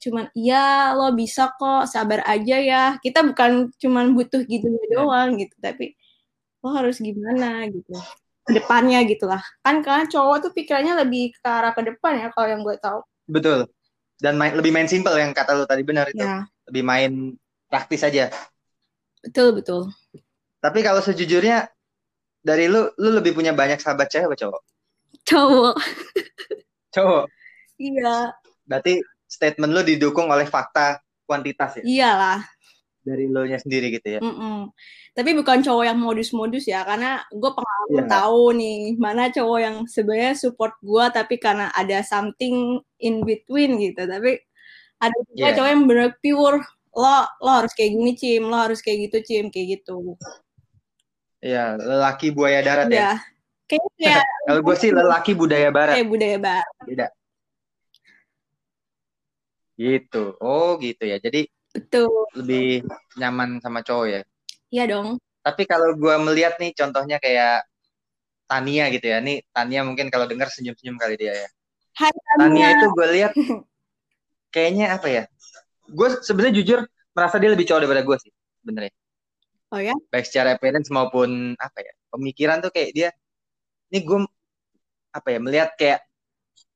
cuman 0.03 0.25
iya 0.37 0.93
lo 0.97 1.13
bisa 1.13 1.53
kok 1.57 1.89
sabar 1.89 2.25
aja 2.25 2.57
ya. 2.61 2.85
Kita 3.01 3.23
bukan 3.25 3.73
cuman 3.77 4.17
butuh 4.17 4.43
gitu 4.49 4.69
doang 4.93 5.37
gitu 5.41 5.55
tapi 5.61 5.97
lo 6.63 6.71
harus 6.79 7.03
gimana 7.03 7.67
gitu 7.67 7.99
depannya 8.47 9.03
gitu 9.07 9.31
lah 9.31 9.43
kan 9.63 9.83
karena 9.87 10.07
cowok 10.11 10.37
tuh 10.47 10.53
pikirannya 10.55 10.99
lebih 11.07 11.31
ke 11.35 11.47
arah 11.47 11.71
ke 11.75 11.83
depan 11.87 12.19
ya 12.19 12.29
kalau 12.35 12.49
yang 12.51 12.63
gue 12.67 12.75
tahu. 12.79 13.01
Betul. 13.31 13.71
Dan 14.19 14.39
main, 14.39 14.55
lebih 14.55 14.71
main 14.71 14.87
simple 14.87 15.15
yang 15.19 15.35
kata 15.35 15.55
lu 15.55 15.67
tadi 15.67 15.83
benar 15.83 16.11
itu. 16.11 16.23
Ya. 16.23 16.47
lebih 16.71 16.83
main 16.87 17.13
praktis 17.67 18.07
aja. 18.07 18.31
Betul 19.23 19.59
betul. 19.59 19.91
Tapi 20.63 20.79
kalau 20.87 21.03
sejujurnya 21.03 21.67
dari 22.43 22.67
lu, 22.67 22.91
lu 22.99 23.11
lebih 23.15 23.33
punya 23.33 23.55
banyak 23.55 23.79
sahabat 23.79 24.11
cewek 24.11 24.27
apa 24.29 24.37
cowok? 24.37 24.63
Cowok. 25.23 25.77
Cowok. 26.91 27.25
Iya. 27.79 28.35
Berarti 28.67 29.03
statement 29.31 29.73
lu 29.73 29.83
didukung 29.87 30.29
oleh 30.29 30.45
fakta 30.45 31.01
kuantitas 31.25 31.81
ya? 31.81 31.83
Iyalah. 31.87 32.43
Dari 33.03 33.27
lo 33.27 33.43
nya 33.43 33.59
sendiri 33.59 33.91
gitu 33.95 34.19
ya? 34.19 34.21
Mm 34.23 34.35
-mm. 34.35 34.59
Tapi 35.13 35.31
bukan 35.35 35.59
cowok 35.63 35.85
yang 35.87 35.99
modus-modus 35.99 36.65
ya, 36.71 36.87
karena 36.87 37.21
gue 37.35 37.51
pengalaman 37.51 38.07
yeah. 38.07 38.11
tahu 38.11 38.43
nih 38.55 38.79
mana 38.97 39.29
cowok 39.29 39.59
yang 39.59 39.77
sebenarnya 39.91 40.35
support 40.39 40.79
gue, 40.81 41.05
tapi 41.11 41.35
karena 41.37 41.69
ada 41.75 42.01
something 42.07 42.79
in 43.03 43.27
between 43.27 43.83
gitu. 43.83 44.07
Tapi 44.07 44.39
ada 45.03 45.19
juga 45.35 45.47
yeah. 45.51 45.55
cowok 45.59 45.71
yang 45.71 45.85
bener 45.91 46.09
pure 46.23 46.59
lo 46.93 47.25
lo 47.41 47.51
harus 47.65 47.73
kayak 47.73 47.97
gini 47.97 48.13
cim 48.13 48.45
lo 48.47 48.57
harus 48.69 48.85
kayak 48.85 49.09
gitu 49.09 49.19
cim 49.25 49.45
kayak 49.49 49.81
gitu 49.81 50.15
Iya, 51.43 51.75
lelaki 51.75 52.31
buaya 52.31 52.63
darat 52.63 52.87
ya. 52.89 52.97
ya. 52.97 53.13
Kayaknya 53.67 54.17
kalau 54.47 54.61
gue 54.63 54.77
sih 54.79 54.91
lelaki 54.95 55.33
budaya 55.35 55.69
barat. 55.75 55.99
Kayak 55.99 56.09
budaya 56.09 56.37
barat. 56.39 56.75
Tidak. 56.87 57.11
Gitu. 59.75 60.25
Oh, 60.39 60.79
gitu 60.79 61.03
ya. 61.03 61.19
Jadi 61.19 61.51
betul. 61.75 62.31
Lebih 62.39 62.87
nyaman 63.19 63.59
sama 63.59 63.83
cowok 63.83 64.07
ya. 64.07 64.21
Iya 64.71 64.85
dong. 64.87 65.19
Tapi 65.43 65.63
kalau 65.67 65.99
gue 65.99 66.15
melihat 66.23 66.55
nih 66.63 66.71
contohnya 66.79 67.19
kayak 67.19 67.67
Tania 68.47 68.87
gitu 68.95 69.11
ya. 69.11 69.19
Nih 69.19 69.43
Tania 69.51 69.83
mungkin 69.83 70.07
kalau 70.15 70.31
dengar 70.31 70.47
senyum-senyum 70.47 70.95
kali 70.95 71.19
dia 71.19 71.35
ya. 71.35 71.49
Hai 71.99 72.15
Tania. 72.15 72.39
Tania 72.39 72.67
itu 72.79 72.87
gue 72.95 73.07
lihat 73.19 73.33
kayaknya 74.55 74.95
apa 74.95 75.09
ya? 75.11 75.25
gue 75.93 76.09
sebenarnya 76.25 76.55
jujur 76.63 76.79
merasa 77.13 77.37
dia 77.37 77.51
lebih 77.53 77.67
cowok 77.69 77.81
daripada 77.85 78.03
gue 78.03 78.17
sih 78.23 78.33
sebenarnya 78.65 78.93
oh 79.73 79.81
ya? 79.81 79.97
Baik 80.13 80.29
secara 80.29 80.55
appearance 80.55 80.93
maupun 80.93 81.57
apa 81.57 81.79
ya 81.81 81.93
pemikiran 82.13 82.61
tuh 82.61 82.69
kayak 82.69 82.91
dia 82.93 83.09
ini 83.89 84.05
gue 84.05 84.19
apa 85.13 85.29
ya 85.33 85.39
melihat 85.41 85.71
kayak 85.77 86.05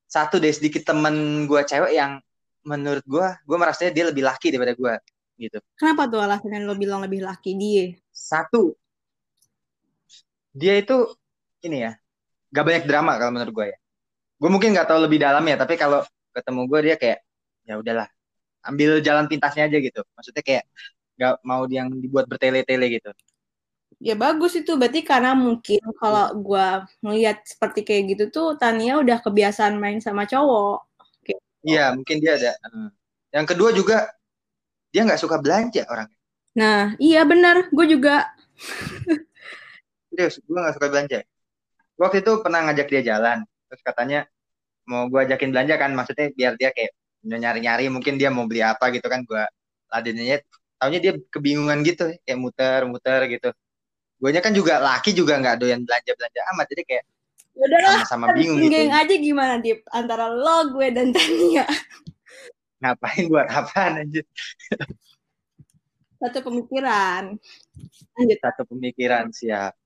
satu 0.09 0.41
deh 0.41 0.53
sedikit 0.53 0.85
temen 0.89 1.45
gue 1.45 1.61
cewek 1.65 1.93
yang 1.93 2.21
menurut 2.65 3.05
gue 3.05 3.27
gue 3.45 3.57
merasa 3.61 3.89
dia 3.93 4.09
lebih 4.09 4.25
laki 4.25 4.51
daripada 4.53 4.75
gue 4.75 4.95
gitu. 5.37 5.59
Kenapa 5.77 6.09
tuh 6.09 6.21
alasannya 6.25 6.65
lo 6.65 6.75
bilang 6.75 7.05
lebih 7.05 7.21
laki 7.21 7.53
dia? 7.57 7.93
Satu 8.09 8.73
dia 10.57 10.81
itu 10.81 11.13
ini 11.69 11.85
ya 11.85 11.93
gak 12.49 12.65
banyak 12.65 12.85
drama 12.89 13.21
kalau 13.21 13.33
menurut 13.37 13.53
gue 13.53 13.67
ya. 13.77 13.79
Gue 14.37 14.51
mungkin 14.53 14.77
nggak 14.77 14.89
tahu 14.89 15.01
lebih 15.05 15.21
dalam 15.21 15.45
ya 15.45 15.57
tapi 15.57 15.77
kalau 15.81 16.05
ketemu 16.33 16.61
gue 16.69 16.81
dia 16.93 16.97
kayak 17.01 17.19
ya 17.65 17.81
udahlah 17.81 18.09
ambil 18.65 19.01
jalan 19.01 19.29
pintasnya 19.29 19.69
aja 19.69 19.79
gitu. 19.81 20.01
Maksudnya 20.17 20.43
kayak 20.45 20.65
nggak 21.17 21.35
mau 21.43 21.65
yang 21.67 21.89
dibuat 21.91 22.29
bertele-tele 22.29 23.01
gitu. 23.01 23.11
Ya 23.97 24.13
bagus 24.13 24.53
itu. 24.55 24.77
Berarti 24.77 25.01
karena 25.01 25.33
mungkin 25.33 25.81
kalau 25.97 26.37
gue 26.37 26.69
melihat 27.01 27.41
seperti 27.49 27.81
kayak 27.83 28.03
gitu 28.13 28.25
tuh 28.29 28.49
Tania 28.61 29.01
udah 29.01 29.19
kebiasaan 29.25 29.81
main 29.81 29.99
sama 30.05 30.29
cowok. 30.29 30.85
Iya 31.67 31.97
mungkin 31.97 32.21
dia 32.21 32.37
ada. 32.37 32.53
Yang 33.33 33.47
kedua 33.57 33.71
juga 33.73 34.13
dia 34.93 35.03
nggak 35.03 35.21
suka 35.21 35.41
belanja 35.41 35.89
orang. 35.89 36.13
Nah 36.55 36.93
iya 37.01 37.25
benar. 37.25 37.73
Gue 37.73 37.89
juga. 37.89 38.29
Serius, 40.13 40.41
gue 40.41 40.57
gak 40.57 40.81
suka 40.81 40.89
belanja. 40.89 41.21
Waktu 42.01 42.25
itu 42.25 42.33
pernah 42.41 42.65
ngajak 42.65 42.89
dia 42.89 43.03
jalan, 43.05 43.45
terus 43.69 43.85
katanya 43.85 44.25
mau 44.89 45.05
gue 45.13 45.21
ajakin 45.21 45.53
belanja 45.53 45.77
kan, 45.77 45.93
maksudnya 45.93 46.33
biar 46.33 46.57
dia 46.57 46.73
kayak 46.73 46.97
nyari-nyari 47.21 47.93
mungkin 47.93 48.17
dia 48.17 48.33
mau 48.33 48.49
beli 48.49 48.65
apa 48.65 48.89
gitu 48.97 49.05
kan 49.13 49.29
gue 49.29 49.45
ladennya 49.93 50.41
taunya 50.77 50.99
dia 51.01 51.13
kebingungan 51.33 51.81
gitu 51.85 52.13
kayak 52.25 52.39
muter-muter 52.39 53.21
gitu. 53.33 53.51
Gue 54.17 54.33
kan 54.41 54.53
juga 54.57 54.81
laki 54.81 55.13
juga 55.13 55.37
nggak 55.37 55.57
doyan 55.61 55.85
belanja 55.85 56.13
belanja 56.17 56.41
amat 56.57 56.67
jadi 56.73 56.83
kayak 56.89 57.05
sama-sama 57.57 58.27
bingung 58.37 58.61
gitu. 58.69 58.93
aja 58.93 59.15
gimana 59.17 59.55
Dip? 59.61 59.85
Antara 59.89 60.29
lo 60.29 60.77
gue 60.77 60.89
dan 60.93 61.13
Tania. 61.13 61.65
Ngapain 62.85 63.25
buat 63.33 63.49
apa 63.49 64.05
aja 64.05 64.21
satu 66.21 66.39
pemikiran. 66.49 67.37
Lanjut. 68.17 68.39
Satu 68.41 68.63
pemikiran 68.69 69.29
siap. 69.31 69.77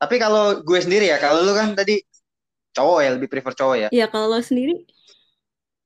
Tapi 0.00 0.16
kalau 0.16 0.64
gue 0.64 0.78
sendiri 0.80 1.12
ya 1.12 1.20
kalau 1.20 1.44
lu 1.44 1.52
kan 1.52 1.76
tadi 1.76 2.00
cowok 2.72 2.98
ya 3.04 3.10
lebih 3.16 3.28
prefer 3.28 3.52
cowok 3.52 3.76
ya? 3.76 3.88
Iya 3.92 4.06
kalau 4.08 4.32
lo 4.32 4.40
sendiri? 4.40 4.88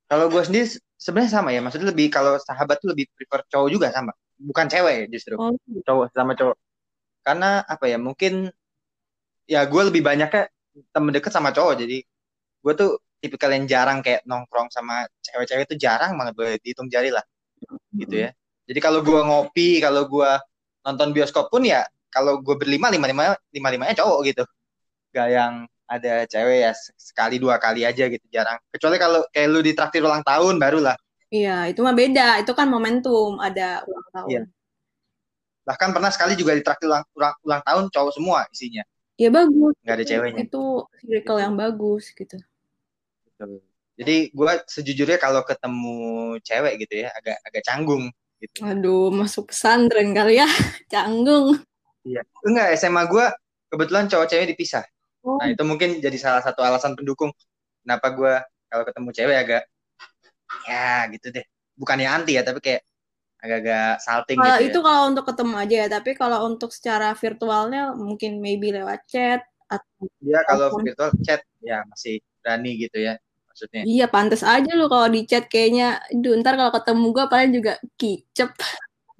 Kalau 0.07 0.31
gue 0.31 0.43
sendiri 0.43 0.66
sebenarnya 1.04 1.32
sama 1.37 1.52
ya, 1.52 1.61
maksudnya 1.61 1.92
lebih 1.92 2.08
kalau 2.08 2.40
sahabat 2.40 2.80
tuh 2.80 2.96
lebih 2.96 3.12
prefer 3.12 3.44
cowok 3.52 3.68
juga 3.68 3.92
sama, 3.92 4.16
bukan 4.40 4.66
cewek 4.73 5.12
justru, 5.12 5.37
oh. 5.37 5.52
cowok 5.84 6.16
sama 6.16 6.32
cowok. 6.32 6.56
Karena 7.20 7.61
apa 7.61 7.84
ya, 7.84 8.00
mungkin 8.00 8.49
ya 9.44 9.68
gue 9.68 9.82
lebih 9.92 10.00
banyak 10.00 10.28
kayak 10.32 10.49
temen 10.96 11.12
deket 11.12 11.28
sama 11.28 11.52
cowok, 11.52 11.84
jadi 11.84 12.00
gue 12.64 12.73
tuh 12.73 12.96
tipikal 13.20 13.52
yang 13.52 13.68
jarang 13.68 14.00
kayak 14.00 14.25
nongkrong 14.25 14.73
sama 14.73 15.04
cewek-cewek 15.20 15.68
itu 15.68 15.76
jarang 15.76 16.16
banget 16.16 16.32
boleh 16.32 16.56
dihitung 16.64 16.88
jari 16.88 17.12
lah, 17.12 17.25
gitu 17.92 18.25
ya. 18.25 18.32
Jadi 18.64 18.80
kalau 18.80 19.04
gue 19.04 19.20
ngopi, 19.20 19.84
kalau 19.84 20.08
gue 20.08 20.30
nonton 20.88 21.12
bioskop 21.12 21.52
pun 21.52 21.68
ya 21.68 21.84
kalau 22.08 22.40
gue 22.40 22.56
berlima 22.56 22.88
lima 22.88 23.04
lima 23.04 23.23
lima 23.52 23.68
limanya 23.68 23.94
cowok 24.00 24.18
gitu, 24.25 24.44
gak 25.12 25.28
yang 25.28 25.68
ada 25.85 26.25
cewek 26.25 26.59
ya 26.64 26.73
sekali 26.97 27.37
dua 27.37 27.61
kali 27.61 27.85
aja 27.85 28.09
gitu 28.09 28.25
jarang. 28.33 28.57
Kecuali 28.73 28.97
kalau 28.97 29.21
kayak 29.31 29.49
lu 29.53 29.61
ditraktir 29.61 30.00
ulang 30.00 30.25
tahun 30.25 30.57
barulah. 30.57 30.97
Iya 31.29 31.69
itu 31.69 31.81
mah 31.83 31.97
beda 31.97 32.41
itu 32.41 32.53
kan 32.57 32.71
momentum 32.71 33.37
ada 33.41 33.85
ulang 33.85 34.09
tahun. 34.12 34.31
Iya. 34.31 34.43
bahkan 35.64 35.97
pernah 35.97 36.12
sekali 36.12 36.37
juga 36.37 36.53
ditraktir 36.53 36.85
ulang, 36.85 37.09
ulang, 37.17 37.33
ulang 37.41 37.62
tahun 37.64 37.85
cowok 37.88 38.12
semua 38.12 38.45
isinya. 38.53 38.85
Ya 39.17 39.33
bagus. 39.33 39.73
Nggak 39.81 39.97
ada 39.97 40.05
ceweknya. 40.05 40.43
Itu 40.45 40.85
circle 41.00 41.41
yang 41.41 41.55
bagus 41.57 42.12
gitu. 42.12 42.37
Betul. 43.25 43.64
jadi 43.95 44.29
gue 44.35 44.53
sejujurnya 44.67 45.19
kalau 45.23 45.47
ketemu 45.47 45.97
cewek 46.43 46.83
gitu 46.83 47.07
ya 47.07 47.09
agak 47.14 47.38
agak 47.49 47.62
canggung 47.64 48.05
gitu. 48.45 48.61
Aduh 48.61 49.09
masuk 49.09 49.49
pesantren 49.49 50.12
kali 50.12 50.37
ya. 50.37 50.49
Canggung. 50.93 51.57
Iya. 52.05 52.21
Enggak 52.45 52.76
SMA 52.76 53.09
gue 53.09 53.26
kebetulan 53.73 54.05
cowok 54.07 54.29
cewek 54.29 54.53
dipisah 54.53 54.85
Oh. 55.25 55.40
Nah 55.40 55.49
itu 55.49 55.64
mungkin 55.64 55.99
jadi 56.04 56.14
salah 56.21 56.45
satu 56.45 56.61
alasan 56.61 56.93
pendukung 56.93 57.33
kenapa 57.81 58.12
gue 58.12 58.35
kalau 58.69 58.85
ketemu 58.85 59.09
cewek 59.16 59.37
agak 59.40 59.62
ya 60.69 61.09
gitu 61.11 61.33
deh. 61.33 61.45
Bukannya 61.75 62.07
anti 62.07 62.37
ya 62.37 62.45
tapi 62.45 62.61
kayak 62.61 62.85
agak-agak 63.45 64.00
salting 64.00 64.37
kalau 64.40 64.57
gitu. 64.57 64.64
Itu 64.69 64.78
ya. 64.81 64.85
kalau 64.85 65.02
untuk 65.12 65.25
ketemu 65.28 65.54
aja 65.61 65.75
ya, 65.76 65.88
tapi 65.93 66.11
kalau 66.16 66.38
untuk 66.49 66.71
secara 66.73 67.12
virtualnya 67.12 67.93
mungkin 67.93 68.40
maybe 68.40 68.73
lewat 68.73 69.04
chat 69.04 69.45
atau 69.69 70.09
Iya 70.21 70.40
kalau 70.49 70.66
virtual 70.81 71.11
chat 71.25 71.40
ya 71.61 71.85
masih 71.88 72.21
berani 72.40 72.76
gitu 72.81 73.00
ya 73.00 73.21
maksudnya. 73.49 73.83
Iya 73.85 74.07
pantas 74.09 74.43
aja 74.45 74.71
lu 74.73 74.88
kalau 74.88 75.09
di 75.12 75.28
chat 75.28 75.45
kayaknya, 75.49 76.00
duh 76.12 76.37
ntar 76.40 76.57
kalau 76.57 76.73
ketemu 76.73 77.07
gue 77.12 77.25
paling 77.28 77.50
juga 77.52 77.73
kicep. 78.00 78.50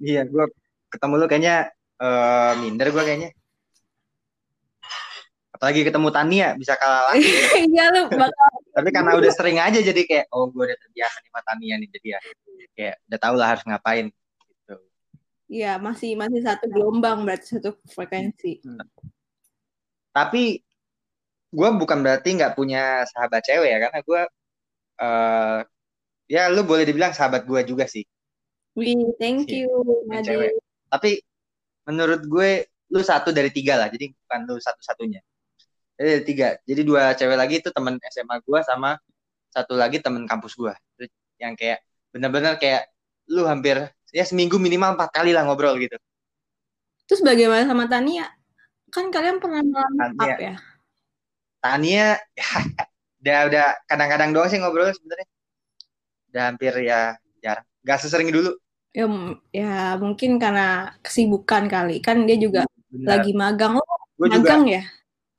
Iya 0.01 0.25
gue 0.25 0.45
ketemu 0.89 1.13
lu 1.21 1.25
kayaknya 1.29 1.55
uh, 2.01 2.53
minder 2.59 2.89
gue 2.89 3.03
kayaknya 3.05 3.29
apalagi 5.65 5.81
ketemu 5.81 6.09
Tania 6.13 6.53
bisa 6.53 6.77
kalah 6.77 7.09
lagi. 7.09 7.25
Iya 7.73 7.89
lu 7.89 8.05
bakal 8.13 8.49
tapi 8.69 8.89
karena 8.93 9.17
udah 9.17 9.31
sering 9.33 9.57
aja 9.57 9.81
jadi 9.81 9.97
kayak 10.05 10.25
oh 10.29 10.45
gue 10.53 10.61
udah 10.61 10.77
terbiasa 10.77 11.25
nih 11.25 11.29
sama 11.33 11.41
Tania 11.41 11.75
nih 11.81 11.89
jadi 11.89 12.07
ya 12.13 12.19
kayak 12.77 12.95
udah 13.09 13.19
tau 13.25 13.33
lah 13.33 13.47
harus 13.49 13.63
ngapain 13.65 14.05
gitu. 14.45 14.75
Iya 15.49 15.81
masih 15.81 16.13
masih 16.13 16.45
satu 16.45 16.69
gelombang 16.69 17.25
berarti 17.25 17.57
satu 17.57 17.81
frekuensi. 17.89 18.61
Hmm. 18.61 18.85
tapi 20.13 20.61
gue 21.49 21.69
bukan 21.81 22.05
berarti 22.05 22.37
nggak 22.37 22.53
punya 22.53 23.01
sahabat 23.09 23.41
cewek 23.49 23.73
ya 23.73 23.77
karena 23.89 23.99
gue 24.05 24.21
uh, 25.01 25.59
ya 26.29 26.45
lu 26.53 26.61
boleh 26.61 26.85
dibilang 26.85 27.09
sahabat 27.17 27.49
gue 27.49 27.65
juga 27.65 27.89
sih. 27.89 28.05
Wih, 28.77 29.17
thank 29.17 29.49
you, 29.49 29.81
cewek. 30.13 30.61
Tapi 30.93 31.25
menurut 31.89 32.21
gue 32.21 32.69
lu 32.93 33.01
satu 33.01 33.33
dari 33.33 33.49
tiga 33.49 33.81
lah, 33.81 33.89
jadi 33.89 34.13
bukan 34.13 34.39
lu 34.45 34.61
satu-satunya 34.61 35.25
eh 35.95 36.19
tiga. 36.23 36.59
Jadi 36.67 36.81
dua 36.83 37.15
cewek 37.15 37.37
lagi 37.39 37.55
itu 37.63 37.69
temen 37.71 37.95
SMA 38.11 38.43
gue 38.43 38.59
sama 38.67 38.99
satu 39.51 39.79
lagi 39.79 40.03
temen 40.03 40.27
kampus 40.27 40.59
gue 40.59 40.73
yang 41.39 41.55
kayak 41.55 41.79
bener-bener 42.11 42.59
kayak 42.59 42.91
lu 43.31 43.47
hampir 43.47 43.91
ya 44.11 44.23
seminggu 44.23 44.59
minimal 44.59 44.95
empat 44.95 45.11
kali 45.11 45.31
lah 45.31 45.47
ngobrol 45.47 45.75
gitu. 45.79 45.95
Terus 47.07 47.21
bagaimana 47.23 47.63
sama 47.67 47.87
Tania? 47.87 48.27
Kan 48.91 49.11
kalian 49.11 49.39
pernah 49.39 49.63
malam 49.63 50.15
up 50.19 50.39
ya? 50.39 50.55
Tania 51.63 52.19
ya, 52.35 52.49
udah 53.23 53.39
udah 53.51 53.65
kadang-kadang 53.87 54.29
doang 54.35 54.49
sih 54.51 54.59
ngobrol 54.59 54.91
sebenarnya. 54.91 55.27
Udah 56.31 56.43
hampir 56.51 56.73
ya 56.83 56.99
jarang. 57.39 57.67
Gak 57.85 57.99
sesering 58.03 58.31
dulu. 58.31 58.51
Ya 58.95 59.05
ya 59.51 59.99
mungkin 59.99 60.39
karena 60.39 60.95
kesibukan 61.03 61.67
kali. 61.67 61.99
Kan 61.99 62.23
dia 62.27 62.39
juga 62.39 62.63
Bener. 62.87 63.07
lagi 63.07 63.31
magang. 63.35 63.79
Oh 63.79 63.99
magang 64.15 64.63
juga, 64.63 64.79
ya 64.79 64.83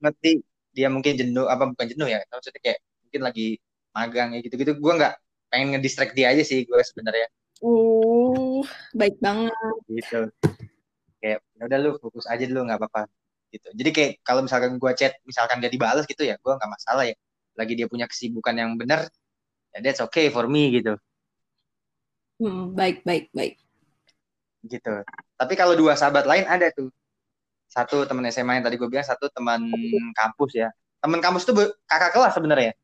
ngerti 0.01 0.45
dia 0.77 0.93
mungkin 0.93 1.17
jenuh 1.17 1.49
apa 1.49 1.65
bukan 1.73 1.87
jenuh 1.89 2.09
ya 2.09 2.21
maksudnya 2.29 2.61
kayak 2.61 2.79
mungkin 3.07 3.21
lagi 3.25 3.49
magang 3.97 4.29
ya 4.37 4.41
gitu-gitu 4.45 4.77
gue 4.77 4.93
nggak 4.93 5.15
pengen 5.49 5.69
ngedistract 5.73 6.13
dia 6.13 6.37
aja 6.37 6.45
sih 6.45 6.69
gue 6.69 6.81
sebenarnya. 6.85 7.29
Uh 7.65 8.61
baik 8.93 9.17
banget. 9.25 9.75
Gitu. 9.89 10.21
Kayak 11.23 11.41
ya 11.57 11.63
udah 11.65 11.79
lu 11.81 11.91
fokus 11.97 12.29
aja 12.29 12.45
dulu 12.45 12.69
nggak 12.69 12.77
apa-apa. 12.77 13.09
Gitu. 13.49 13.69
Jadi 13.73 13.91
kayak 13.95 14.13
kalau 14.21 14.45
misalkan 14.45 14.77
gue 14.77 14.93
chat 14.93 15.17
misalkan 15.25 15.65
dia 15.65 15.73
dibalas 15.73 16.05
gitu 16.05 16.29
ya 16.29 16.37
gue 16.37 16.53
nggak 16.53 16.71
masalah 16.71 17.09
ya. 17.09 17.17
Lagi 17.57 17.73
dia 17.73 17.89
punya 17.89 18.05
kesibukan 18.05 18.53
yang 18.53 18.77
benar 18.77 19.09
ya 19.73 19.81
that's 19.81 20.05
okay 20.05 20.29
for 20.29 20.45
me 20.45 20.69
gitu. 20.77 21.01
Hmm, 22.37 22.77
baik 22.77 23.01
baik 23.09 23.33
baik. 23.33 23.57
Gitu. 24.61 24.93
Tapi 25.41 25.55
kalau 25.57 25.73
dua 25.73 25.97
sahabat 25.97 26.29
lain 26.29 26.45
ada 26.45 26.69
tuh 26.69 26.93
satu 27.67 28.07
teman 28.07 28.27
SMA 28.31 28.61
yang 28.61 28.65
tadi 28.65 28.77
gue 28.79 28.89
bilang 28.89 29.07
satu 29.07 29.31
teman 29.31 29.67
kampus 30.15 30.51
ya 30.57 30.69
teman 31.03 31.21
kampus 31.21 31.45
tuh 31.47 31.55
kakak 31.87 32.15
kelas 32.15 32.35
sebenarnya 32.35 32.75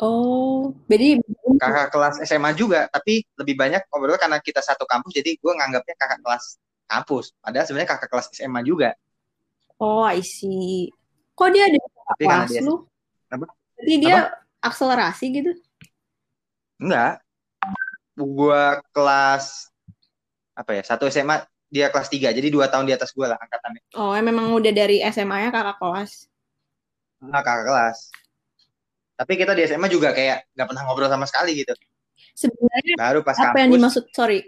Oh, 0.00 0.72
jadi 0.88 1.20
kakak 1.60 1.92
kelas 1.92 2.24
SMA 2.24 2.56
juga, 2.56 2.88
tapi 2.88 3.28
lebih 3.36 3.60
banyak 3.60 3.84
ngobrol 3.92 4.16
karena 4.16 4.40
kita 4.40 4.64
satu 4.64 4.88
kampus, 4.88 5.12
jadi 5.20 5.36
gue 5.36 5.52
nganggapnya 5.52 5.94
kakak 6.00 6.20
kelas 6.24 6.56
kampus. 6.88 7.36
Padahal 7.44 7.66
sebenarnya 7.68 7.90
kakak 7.92 8.08
kelas 8.08 8.26
SMA 8.32 8.64
juga. 8.64 8.96
Oh, 9.76 10.00
I 10.00 10.24
see. 10.24 10.88
Kok 11.36 11.48
dia 11.52 11.68
ada 11.68 11.76
tapi 11.76 12.24
kelas 12.24 12.50
dia, 12.50 12.60
lu? 12.64 12.88
Apa? 13.28 13.46
Jadi 13.82 13.94
dia 14.00 14.16
apa? 14.16 14.28
akselerasi 14.64 15.24
gitu? 15.28 15.52
Enggak. 16.80 17.20
Gue 18.16 18.64
kelas 18.96 19.68
apa 20.56 20.70
ya? 20.72 20.82
Satu 20.88 21.04
SMA, 21.12 21.44
dia 21.72 21.88
kelas 21.88 22.12
tiga, 22.12 22.28
jadi 22.36 22.52
dua 22.52 22.68
tahun 22.68 22.84
di 22.84 22.92
atas 22.92 23.16
gue 23.16 23.24
lah 23.24 23.40
angkatannya. 23.40 23.96
Oh, 23.96 24.12
ya 24.12 24.20
memang 24.20 24.52
udah 24.52 24.72
dari 24.76 25.00
SMA-nya 25.08 25.48
kakak 25.48 25.80
kelas? 25.80 26.28
Nah, 27.24 27.40
kakak 27.40 27.64
kelas. 27.64 27.98
Tapi 29.16 29.32
kita 29.40 29.56
di 29.56 29.64
SMA 29.64 29.88
juga 29.88 30.12
kayak 30.12 30.52
nggak 30.52 30.66
pernah 30.68 30.82
ngobrol 30.84 31.08
sama 31.08 31.24
sekali 31.24 31.64
gitu. 31.64 31.72
Sebenarnya 32.36 32.94
baru 33.00 33.20
pas 33.24 33.40
apa 33.40 33.56
kampus, 33.56 33.60
yang 33.64 33.70
dimaksud 33.72 34.04
sorry 34.12 34.38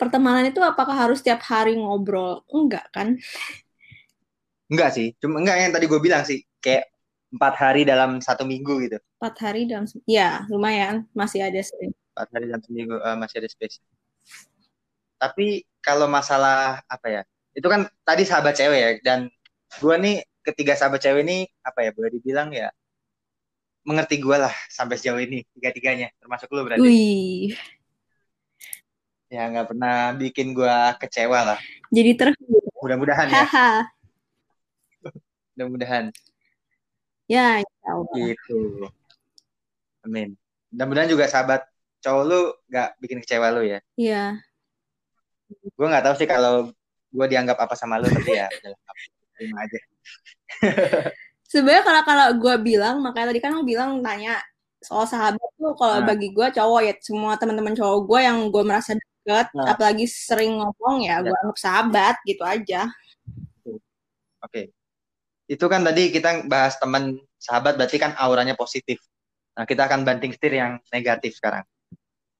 pertemanan 0.00 0.48
itu 0.48 0.60
apakah 0.64 0.96
harus 0.96 1.20
setiap 1.20 1.44
hari 1.44 1.76
ngobrol? 1.76 2.46
Enggak 2.48 2.88
kan? 2.94 3.20
Enggak 4.72 4.96
sih 4.96 5.12
cuma 5.20 5.44
enggak 5.44 5.56
yang 5.60 5.72
tadi 5.76 5.84
gue 5.90 6.00
bilang 6.00 6.24
sih 6.24 6.40
kayak 6.64 6.88
empat 7.32 7.54
hari 7.56 7.82
dalam 7.84 8.22
satu 8.22 8.48
minggu 8.48 8.80
gitu. 8.88 8.98
Empat 9.20 9.34
hari 9.44 9.68
dalam 9.68 9.84
ya 10.08 10.48
lumayan 10.48 11.04
masih 11.12 11.44
ada 11.44 11.60
sih 11.60 11.92
empat 12.12 12.28
hari 12.32 12.44
dalam 12.48 12.62
seminggu 12.62 12.96
uh, 13.00 13.16
masih 13.16 13.40
ada 13.42 13.48
space. 13.48 13.80
Tapi 15.16 15.64
kalau 15.84 16.06
masalah 16.06 16.80
apa 16.86 17.06
ya 17.10 17.22
itu 17.52 17.66
kan 17.68 17.84
tadi 18.06 18.22
sahabat 18.24 18.56
cewek 18.56 18.78
ya 18.80 18.90
dan 19.04 19.18
gue 19.82 19.94
nih 19.98 20.16
ketiga 20.46 20.78
sahabat 20.78 21.02
cewek 21.02 21.26
ini 21.26 21.44
apa 21.60 21.84
ya 21.84 21.90
boleh 21.92 22.10
dibilang 22.14 22.54
ya 22.54 22.72
mengerti 23.82 24.22
gue 24.22 24.36
lah 24.38 24.54
sampai 24.70 24.94
sejauh 24.94 25.18
ini 25.18 25.42
tiga-tiganya 25.58 26.14
termasuk 26.22 26.50
lu 26.54 26.62
berarti. 26.62 26.82
Wih. 26.82 27.58
Ya 29.32 29.48
nggak 29.50 29.74
pernah 29.74 30.14
bikin 30.14 30.54
gue 30.54 30.76
kecewa 31.02 31.54
lah. 31.54 31.58
Jadi 31.90 32.10
terhibur. 32.14 32.62
Mudah-mudahan 32.78 33.26
ya. 33.26 33.46
Mudah-mudahan. 35.54 36.04
Ya, 37.26 37.58
ya 37.58 37.90
Gitu. 38.14 38.86
Amin. 40.06 40.38
Mudah-mudahan 40.70 41.10
juga 41.10 41.26
sahabat 41.26 41.66
cowok 42.02 42.22
lu 42.26 42.40
nggak 42.70 42.88
bikin 43.02 43.18
kecewa 43.24 43.50
lu 43.50 43.62
ya. 43.66 43.78
Iya. 43.98 44.38
Gue 45.52 45.86
nggak 45.88 46.04
tahu 46.04 46.14
sih 46.18 46.28
kalau 46.28 46.72
gue 47.12 47.26
dianggap 47.28 47.60
apa 47.60 47.74
sama 47.76 48.00
lu 48.00 48.08
tapi 48.08 48.32
ya 48.40 48.48
terima 49.36 49.64
aja. 49.64 49.78
sebenarnya 51.52 51.84
kalau 51.84 52.02
kalau 52.08 52.26
gue 52.40 52.54
bilang 52.64 52.96
makanya 53.04 53.34
tadi 53.34 53.40
kan 53.44 53.52
lo 53.52 53.62
bilang 53.66 54.00
tanya 54.00 54.40
soal 54.80 55.04
sahabat 55.04 55.50
tuh 55.60 55.76
kalau 55.76 56.00
nah. 56.00 56.06
bagi 56.08 56.32
gue 56.32 56.48
cowok 56.48 56.80
ya 56.80 56.94
semua 57.04 57.36
teman-teman 57.36 57.76
cowok 57.76 57.98
gue 58.08 58.20
yang 58.24 58.38
gue 58.48 58.64
merasa 58.64 58.96
deket 58.96 59.46
nah. 59.52 59.76
apalagi 59.76 60.08
sering 60.08 60.58
ngomong 60.58 61.04
ya, 61.04 61.20
ya. 61.20 61.28
gue 61.28 61.36
anggap 61.44 61.58
sahabat 61.60 62.16
gitu 62.24 62.42
aja 62.42 62.88
oke 63.68 63.78
okay. 64.48 64.72
itu 65.46 65.64
kan 65.68 65.84
tadi 65.84 66.08
kita 66.08 66.48
bahas 66.48 66.80
teman 66.80 67.20
sahabat 67.36 67.76
berarti 67.76 68.00
kan 68.00 68.16
auranya 68.16 68.56
positif 68.56 68.98
nah 69.52 69.68
kita 69.68 69.84
akan 69.84 70.08
banting 70.08 70.32
setir 70.32 70.56
yang 70.56 70.80
negatif 70.88 71.36
sekarang 71.36 71.62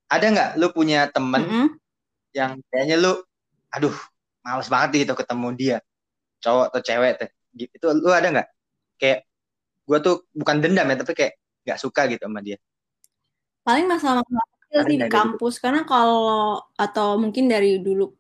ada 0.09 0.25
nggak 0.25 0.51
lu 0.57 0.73
punya 0.73 1.07
temen 1.13 1.43
mm 1.45 1.53
-hmm. 1.53 1.67
Yang 2.33 2.61
kayaknya 2.73 2.97
lu 3.01 3.13
aduh 3.73 3.95
males 4.43 4.69
banget 4.69 5.07
gitu 5.07 5.15
ketemu 5.17 5.49
dia 5.55 5.79
cowok 6.43 6.65
atau 6.75 6.81
cewek 6.83 7.13
teh 7.23 7.31
itu 7.57 7.87
lu 7.93 8.11
ada 8.11 8.29
nggak? 8.33 8.49
Kayak 8.99 9.19
gue 9.87 9.99
tuh 10.01 10.17
bukan 10.33 10.57
dendam 10.63 10.89
ya 10.89 10.97
tapi 10.99 11.13
kayak 11.13 11.35
nggak 11.63 11.79
suka 11.79 12.09
gitu 12.11 12.23
sama 12.25 12.41
dia. 12.41 12.59
Paling 13.63 13.87
masalah-masalah 13.87 14.47
kecil 14.67 14.81
sih 14.89 14.99
di 14.99 14.99
kampus 15.07 15.55
gitu. 15.59 15.63
karena 15.69 15.83
kalau 15.87 16.59
atau 16.75 17.21
mungkin 17.21 17.47
dari 17.47 17.79
dulu 17.79 18.11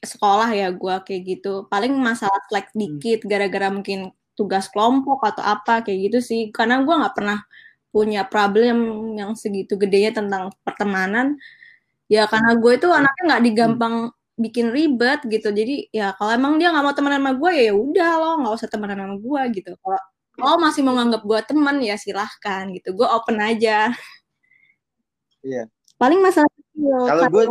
sekolah 0.00 0.48
ya 0.56 0.72
gue 0.72 0.94
kayak 1.04 1.22
gitu 1.28 1.68
paling 1.68 1.92
masalah 1.92 2.40
slack 2.48 2.72
hmm. 2.72 2.80
dikit 2.80 3.20
gara-gara 3.28 3.68
mungkin 3.68 4.10
tugas 4.34 4.66
kelompok 4.72 5.22
atau 5.22 5.44
apa 5.44 5.84
kayak 5.84 6.10
gitu 6.10 6.18
sih. 6.24 6.42
Karena 6.50 6.82
gue 6.82 6.94
nggak 6.94 7.14
pernah 7.14 7.38
punya 7.94 8.26
problem 8.26 9.06
yang 9.14 9.38
segitu 9.38 9.78
gedenya 9.78 10.10
tentang 10.10 10.50
pertemanan 10.66 11.38
ya 12.08 12.28
karena 12.28 12.52
gue 12.60 12.72
itu 12.76 12.88
anaknya 12.92 13.22
nggak 13.28 13.44
digampang 13.48 13.94
bikin 14.34 14.66
ribet 14.74 15.20
gitu. 15.30 15.48
Jadi 15.54 15.88
ya 15.94 16.14
kalau 16.18 16.34
emang 16.34 16.58
dia 16.58 16.70
nggak 16.74 16.84
mau 16.84 16.94
temenan 16.96 17.20
sama 17.22 17.32
gue 17.38 17.50
ya, 17.54 17.62
ya 17.70 17.74
udah 17.74 18.10
lo 18.20 18.30
nggak 18.44 18.54
usah 18.58 18.68
temenan 18.70 18.98
sama 19.02 19.16
gue 19.18 19.42
gitu. 19.60 19.70
Kalau 19.82 20.00
lo 20.42 20.56
masih 20.58 20.80
mau 20.82 20.94
nganggap 20.98 21.22
gue 21.22 21.40
teman 21.46 21.76
ya 21.82 21.94
silahkan 21.98 22.64
gitu. 22.74 22.88
Gue 22.98 23.06
open 23.06 23.38
aja. 23.40 23.94
Iya. 25.44 25.68
Paling 25.94 26.18
masalah 26.18 26.50
kalau 26.74 27.24
gue 27.30 27.46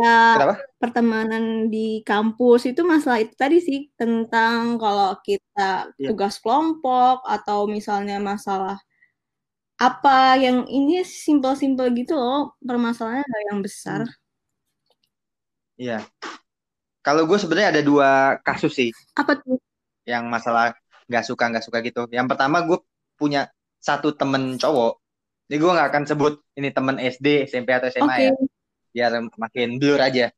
pertemanan 0.76 1.72
di 1.72 2.04
kampus 2.04 2.68
itu 2.68 2.84
masalah 2.84 3.24
itu 3.24 3.32
tadi 3.32 3.56
sih 3.56 3.88
tentang 3.96 4.76
kalau 4.76 5.16
kita 5.24 5.88
iya. 5.96 6.12
tugas 6.12 6.36
kelompok 6.44 7.24
atau 7.24 7.64
misalnya 7.64 8.20
masalah 8.20 8.76
apa 9.80 10.36
yang 10.38 10.68
ini 10.68 11.02
simpel-simpel 11.02 11.88
gitu 11.96 12.14
loh 12.14 12.52
permasalahannya 12.60 13.40
yang 13.50 13.64
besar. 13.64 14.04
Hmm. 14.04 14.23
Iya. 15.78 16.02
Kalau 17.04 17.28
gue 17.28 17.36
sebenarnya 17.36 17.68
ada 17.76 17.82
dua 17.84 18.40
kasus 18.40 18.72
sih. 18.72 18.90
Apa 19.18 19.36
tuh? 19.36 19.60
Yang 20.08 20.24
masalah 20.30 20.72
nggak 21.04 21.24
suka 21.24 21.44
nggak 21.52 21.64
suka 21.64 21.78
gitu. 21.84 22.08
Yang 22.08 22.26
pertama 22.32 22.64
gue 22.64 22.80
punya 23.20 23.50
satu 23.82 24.16
temen 24.16 24.56
cowok. 24.56 25.00
Jadi 25.50 25.58
gue 25.60 25.70
nggak 25.76 25.88
akan 25.92 26.04
sebut 26.08 26.34
ini 26.56 26.72
temen 26.72 26.96
SD, 26.96 27.44
SMP 27.44 27.76
atau 27.76 27.92
SMA 27.92 28.08
okay. 28.08 28.24
ya. 28.24 28.32
Biar 28.94 29.12
makin 29.36 29.76
blur 29.76 30.00
aja. 30.00 30.32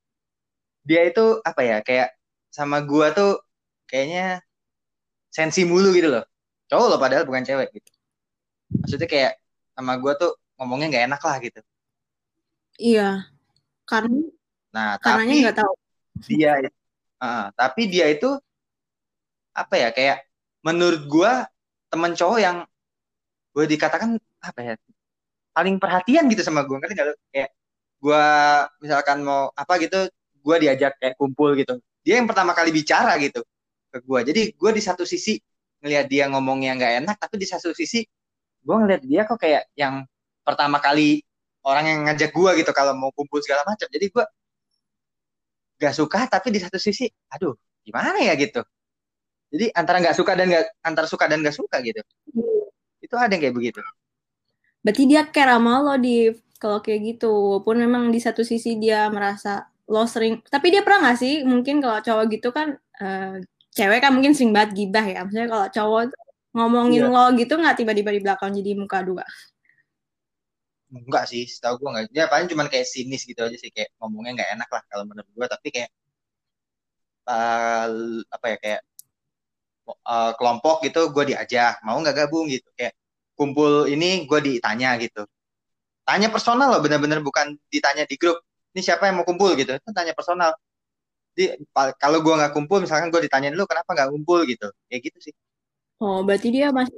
Dia 0.83 1.01
itu 1.07 1.39
apa 1.47 1.63
ya 1.63 1.79
kayak 1.87 2.15
sama 2.51 2.83
gue 2.83 3.07
tuh 3.15 3.33
kayaknya 3.87 4.43
sensi 5.31 5.63
mulu 5.63 5.95
gitu 5.95 6.11
loh. 6.11 6.25
Cowok 6.67 6.87
loh 6.91 6.99
padahal 6.99 7.23
bukan 7.23 7.47
cewek 7.47 7.71
gitu. 7.79 7.91
Maksudnya 8.83 9.07
kayak 9.07 9.33
sama 9.79 10.03
gue 10.03 10.13
tuh 10.19 10.33
ngomongnya 10.59 10.91
nggak 10.91 11.05
enak 11.13 11.23
lah 11.23 11.37
gitu. 11.39 11.61
Iya. 12.83 13.31
Karena 13.87 14.27
Nah, 14.77 15.01
tapi 15.01 15.41
nggak 15.41 15.57
tahu. 15.57 15.73
dia 16.29 16.61
uh, 17.21 17.49
tapi 17.57 17.89
dia 17.89 18.13
itu 18.13 18.29
apa 19.57 19.75
ya 19.77 19.89
kayak 19.89 20.29
menurut 20.61 21.09
gue 21.09 21.33
teman 21.89 22.13
cowok 22.13 22.39
yang 22.41 22.57
gue 23.57 23.65
dikatakan 23.65 24.21
apa 24.45 24.61
ya 24.61 24.75
paling 25.57 25.81
perhatian 25.81 26.29
gitu 26.29 26.45
sama 26.45 26.69
gue 26.69 26.77
ngerti 26.77 26.93
gak 26.93 27.17
kayak 27.33 27.51
gue 28.05 28.25
misalkan 28.85 29.25
mau 29.25 29.49
apa 29.57 29.81
gitu 29.81 30.13
gue 30.45 30.57
diajak 30.61 31.01
kayak 31.01 31.17
kumpul 31.17 31.57
gitu. 31.57 31.81
Dia 32.05 32.21
yang 32.21 32.29
pertama 32.29 32.53
kali 32.53 32.69
bicara 32.69 33.17
gitu 33.17 33.41
ke 33.89 33.99
gue 34.05 34.21
jadi 34.29 34.43
gue 34.53 34.71
di 34.77 34.83
satu 34.85 35.09
sisi 35.09 35.41
ngelihat 35.81 36.07
dia 36.13 36.29
ngomongnya 36.29 36.77
nggak 36.77 36.93
enak 37.01 37.17
tapi 37.17 37.41
di 37.41 37.49
satu 37.49 37.73
sisi 37.73 38.05
gue 38.61 38.77
ngelihat 38.77 39.03
dia 39.09 39.21
kok 39.25 39.41
kayak 39.41 39.73
yang 39.73 40.05
pertama 40.45 40.77
kali 40.85 41.25
orang 41.67 41.85
yang 41.89 42.01
ngajak 42.07 42.31
gue 42.31 42.51
gitu 42.63 42.71
kalau 42.77 42.95
mau 42.95 43.11
kumpul 43.17 43.43
segala 43.43 43.67
macam. 43.67 43.89
Jadi 43.91 44.07
gue 44.13 44.25
gak 45.77 45.95
suka 45.95 46.25
tapi 46.27 46.49
di 46.53 46.61
satu 46.61 46.81
sisi 46.81 47.07
aduh 47.33 47.55
gimana 47.87 48.19
ya? 48.19 48.35
gitu. 48.35 48.67
Jadi 49.47 49.71
antara 49.79 50.03
nggak 50.03 50.17
suka 50.19 50.33
dan 50.35 50.47
nggak 50.51 50.65
antara 50.83 51.07
suka 51.07 51.25
dan 51.31 51.39
nggak 51.39 51.55
suka 51.55 51.77
gitu. 51.87 52.03
Itu 52.99 53.15
ada 53.15 53.31
yang 53.31 53.43
kayak 53.47 53.55
begitu. 53.55 53.79
Berarti 54.83 55.03
dia 55.07 55.23
care 55.31 55.55
sama 55.55 55.79
lo 55.79 55.95
di 55.95 56.35
kalau 56.59 56.83
kayak 56.83 57.15
gitu. 57.15 57.31
Walaupun 57.31 57.77
memang 57.79 58.11
di 58.11 58.19
satu 58.19 58.43
sisi 58.43 58.75
dia 58.75 59.07
merasa 59.07 59.71
lo 59.87 60.03
sering 60.11 60.43
tapi 60.51 60.75
dia 60.75 60.83
pernah 60.83 61.07
nggak 61.07 61.19
sih 61.23 61.47
mungkin 61.47 61.79
kalau 61.79 62.03
cowok 62.03 62.25
gitu 62.35 62.51
kan 62.51 62.75
uh, 62.99 63.39
cewek 63.71 64.03
kan 64.03 64.11
mungkin 64.11 64.35
sering 64.35 64.51
banget 64.51 64.75
gibah 64.75 65.07
ya. 65.07 65.23
Maksudnya 65.23 65.47
kalau 65.47 65.67
cowok 65.71 66.03
ngomongin 66.57 67.07
iya. 67.07 67.13
lo 67.13 67.25
gitu 67.39 67.55
nggak 67.55 67.77
tiba-tiba 67.79 68.11
di 68.17 68.21
belakang 68.25 68.51
jadi 68.51 68.71
muka 68.75 68.99
dua 69.05 69.25
enggak 70.93 71.25
sih 71.31 71.45
setahu 71.51 71.83
gue 71.83 71.89
enggak. 71.91 72.05
Dia 72.15 72.25
paling 72.31 72.47
cuma 72.51 72.67
kayak 72.71 72.87
sinis 72.87 73.23
gitu 73.27 73.41
aja 73.43 73.57
sih 73.59 73.71
kayak 73.75 73.91
ngomongnya 73.99 74.43
nggak 74.43 74.51
enak 74.59 74.69
lah 74.71 74.83
kalau 74.91 75.05
menurut 75.09 75.31
gue 75.31 75.47
tapi 75.51 75.69
kayak 75.75 75.91
uh, 77.27 77.89
apa 78.31 78.47
ya 78.55 78.57
kayak 78.63 78.81
uh, 80.07 80.33
kelompok 80.39 80.83
gitu 80.87 81.11
gue 81.11 81.35
diajak 81.35 81.83
mau 81.83 81.99
nggak 81.99 82.27
gabung 82.27 82.47
gitu. 82.51 82.69
Kayak 82.79 82.95
kumpul 83.35 83.91
ini 83.91 84.25
gue 84.31 84.41
ditanya 84.41 84.95
gitu. 85.03 85.27
Tanya 86.07 86.31
personal 86.31 86.71
loh 86.71 86.81
bener-bener 86.83 87.19
bukan 87.19 87.59
ditanya 87.67 88.07
di 88.07 88.15
grup 88.15 88.39
ini 88.77 88.81
siapa 88.85 89.09
yang 89.09 89.17
mau 89.21 89.27
kumpul? 89.27 89.57
gitu. 89.59 89.73
Itu 89.75 89.91
tanya 89.91 90.13
personal. 90.13 90.53
Di 91.33 91.53
kalau 91.99 92.21
gue 92.23 92.35
nggak 92.37 92.53
kumpul 92.55 92.85
misalkan 92.85 93.09
gue 93.09 93.21
ditanyain 93.27 93.57
lu 93.57 93.67
kenapa 93.67 93.91
nggak 93.97 94.11
kumpul? 94.15 94.45
gitu. 94.47 94.69
Kayak 94.87 95.01
gitu 95.11 95.19
sih. 95.31 95.35
Oh 95.99 96.21
berarti 96.23 96.53
dia 96.53 96.69
masih 96.71 96.95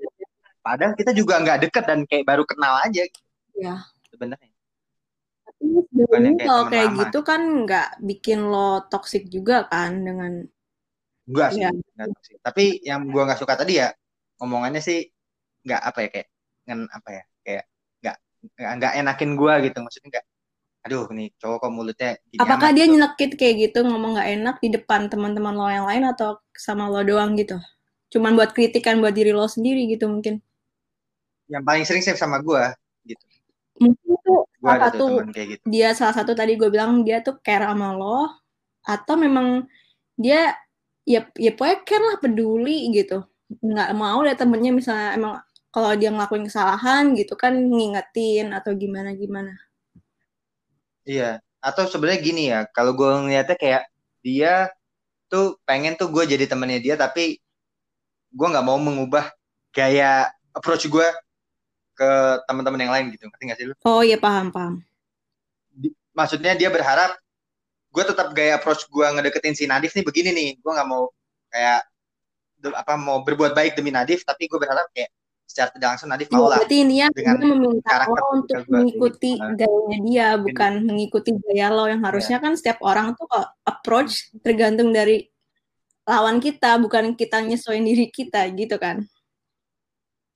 padahal 0.58 0.92
kita 0.98 1.14
juga 1.14 1.38
nggak 1.40 1.70
deket 1.70 1.84
dan 1.86 2.02
kayak 2.04 2.26
baru 2.28 2.44
kenal 2.44 2.82
aja. 2.84 3.02
gitu. 3.06 3.27
Ya 3.58 3.76
sebenarnya 4.08 4.58
tapi 5.58 6.44
kalau 6.46 6.64
kayak 6.70 6.90
lama. 6.94 7.00
gitu 7.02 7.18
kan 7.26 7.40
nggak 7.66 7.88
bikin 8.02 8.40
lo 8.46 8.86
toxic 8.86 9.26
juga 9.26 9.66
kan 9.66 9.98
dengan 10.06 10.46
enggak 11.26 11.48
sih 11.52 11.62
ya. 11.66 11.70
enggak 11.74 12.08
toxic. 12.14 12.36
tapi 12.40 12.64
yang 12.86 13.10
gue 13.10 13.22
nggak 13.22 13.40
suka 13.40 13.58
tadi 13.58 13.82
ya 13.82 13.90
omongannya 14.38 14.78
sih 14.78 15.02
nggak 15.66 15.82
apa 15.82 15.98
ya 16.06 16.08
kayak 16.14 16.28
ngen 16.68 16.80
apa 16.94 17.08
ya 17.10 17.22
kayak 17.42 17.64
nggak 18.00 18.16
nggak 18.78 18.92
enakin 19.02 19.30
gue 19.34 19.54
gitu 19.66 19.78
maksudnya 19.82 20.08
nggak 20.18 20.26
aduh 20.86 21.04
nih 21.10 21.28
cowok 21.42 21.58
kok 21.58 21.72
mulutnya 21.74 22.10
apakah 22.38 22.70
dia 22.70 22.86
gitu. 22.86 22.92
nyelekit 22.96 23.30
kayak 23.34 23.54
gitu 23.68 23.78
ngomong 23.82 24.14
nggak 24.14 24.30
enak 24.40 24.56
di 24.62 24.68
depan 24.72 25.10
teman-teman 25.10 25.52
lo 25.52 25.66
yang 25.68 25.86
lain 25.90 26.06
atau 26.06 26.38
sama 26.54 26.86
lo 26.86 27.02
doang 27.02 27.34
gitu 27.34 27.58
cuman 28.14 28.38
buat 28.38 28.54
kritikan 28.54 29.02
buat 29.02 29.12
diri 29.12 29.34
lo 29.34 29.44
sendiri 29.50 29.90
gitu 29.90 30.06
mungkin 30.06 30.40
yang 31.50 31.64
paling 31.66 31.82
sering 31.84 32.00
sih 32.00 32.14
sama 32.14 32.38
gue 32.40 32.62
gitu 32.62 32.87
mungkin 33.78 34.12
tuh 34.22 34.40
salah 34.58 34.90
satu 34.90 35.04
gitu. 35.32 35.62
dia 35.66 35.88
salah 35.94 36.14
satu 36.14 36.32
tadi 36.34 36.58
gue 36.58 36.68
bilang 36.68 37.02
dia 37.06 37.22
tuh 37.22 37.38
care 37.42 37.64
sama 37.66 37.94
lo 37.94 38.28
atau 38.82 39.14
memang 39.14 39.64
dia 40.18 40.54
ya 41.06 41.24
ya 41.38 41.50
pokoknya 41.54 41.78
care 41.86 42.04
lah 42.04 42.16
peduli 42.20 42.90
gitu 42.92 43.24
nggak 43.48 43.90
mau 43.96 44.20
lihat 44.20 44.38
temennya 44.42 44.72
misalnya 44.76 45.08
emang 45.16 45.34
kalau 45.72 45.92
dia 45.96 46.12
ngelakuin 46.12 46.48
kesalahan 46.48 47.16
gitu 47.16 47.38
kan 47.38 47.54
ngingetin 47.54 48.52
atau 48.52 48.76
gimana 48.76 49.16
gimana 49.16 49.56
Iya. 51.08 51.40
Atau 51.64 51.88
sebenarnya 51.88 52.20
gini 52.20 52.42
ya, 52.52 52.68
kalau 52.76 52.92
gue 52.92 53.08
ngeliatnya 53.08 53.56
kayak 53.56 53.82
dia 54.20 54.68
tuh 55.32 55.56
pengen 55.64 55.96
tuh 55.96 56.12
gue 56.12 56.24
jadi 56.28 56.44
temennya 56.44 56.80
dia, 56.84 56.94
tapi 57.00 57.40
gue 58.28 58.46
nggak 58.52 58.66
mau 58.68 58.76
mengubah 58.76 59.32
gaya 59.72 60.28
approach 60.52 60.84
gue 60.86 61.08
ke 61.98 62.10
teman-teman 62.46 62.80
yang 62.86 62.94
lain 62.94 63.06
gitu. 63.10 63.26
Ngerti 63.26 63.42
gak 63.50 63.58
sih 63.58 63.66
lu? 63.66 63.74
Oh 63.82 64.06
iya 64.06 64.14
paham 64.14 64.54
paham. 64.54 64.74
Di, 65.74 65.90
maksudnya 66.14 66.54
dia 66.54 66.70
berharap 66.70 67.18
gue 67.90 68.04
tetap 68.06 68.30
gaya 68.30 68.54
approach 68.62 68.86
gue 68.86 69.02
ngedeketin 69.02 69.58
si 69.58 69.66
Nadif 69.66 69.98
nih 69.98 70.06
begini 70.06 70.30
nih. 70.30 70.50
Gue 70.62 70.70
nggak 70.70 70.88
mau 70.88 71.10
kayak 71.50 71.82
apa 72.62 72.94
mau 72.94 73.26
berbuat 73.26 73.54
baik 73.54 73.74
demi 73.74 73.90
Nadif, 73.90 74.22
tapi 74.22 74.46
gue 74.46 74.58
berharap 74.58 74.86
kayak 74.94 75.10
secara 75.48 75.72
tidak 75.72 75.88
langsung 75.96 76.10
Nadif 76.12 76.28
mau 76.30 76.46
lah. 76.46 76.60
Berarti 76.60 76.76
intinya 76.84 77.08
dengan 77.10 77.36
meminta 77.40 78.04
lo 78.04 78.24
untuk 78.36 78.62
mengikuti 78.68 79.32
gitu. 79.40 79.56
gayanya 79.56 79.98
dia, 80.04 80.28
bukan 80.36 80.72
Ini. 80.76 80.86
mengikuti 80.86 81.30
gaya 81.34 81.66
lo 81.72 81.84
yang 81.88 82.02
harusnya 82.04 82.38
yeah. 82.38 82.44
kan 82.44 82.52
setiap 82.54 82.78
orang 82.84 83.16
tuh 83.16 83.26
approach 83.64 84.28
tergantung 84.44 84.92
dari 84.92 85.24
lawan 86.04 86.38
kita, 86.38 86.76
bukan 86.76 87.16
kita 87.16 87.40
nyesuaiin 87.40 87.84
diri 87.84 88.06
kita 88.12 88.44
gitu 88.52 88.76
kan. 88.76 89.08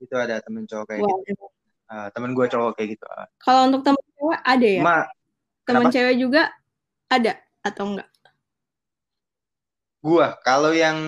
Itu 0.03 0.15
ada 0.19 0.43
temen 0.43 0.67
cowok 0.67 0.85
kayak 0.91 1.03
wow. 1.07 1.23
gitu. 1.23 1.47
Uh, 1.87 2.09
temen 2.11 2.31
gue 2.35 2.47
cowok 2.51 2.73
kayak 2.75 2.89
gitu. 2.99 3.05
Kalau 3.39 3.71
untuk 3.71 3.83
temen 3.87 4.03
cewek 4.19 4.41
ada 4.43 4.67
ya? 4.67 4.83
Ma, 4.83 4.99
temen 5.63 5.87
kenapa? 5.87 5.95
cewek 5.95 6.15
juga 6.19 6.43
ada 7.07 7.33
atau 7.63 7.85
enggak? 7.95 8.09
Gua, 10.03 10.35
kalau 10.43 10.75
yang 10.75 10.99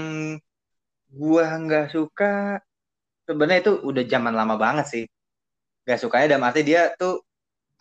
gua 1.10 1.58
nggak 1.58 1.90
suka 1.90 2.62
sebenarnya 3.24 3.60
itu 3.64 3.72
udah 3.80 4.04
zaman 4.04 4.34
lama 4.36 4.54
banget 4.60 4.86
sih 4.86 5.04
gak 5.84 6.00
sukanya 6.00 6.36
dalam 6.36 6.48
arti 6.48 6.60
dia 6.64 6.92
tuh 6.96 7.20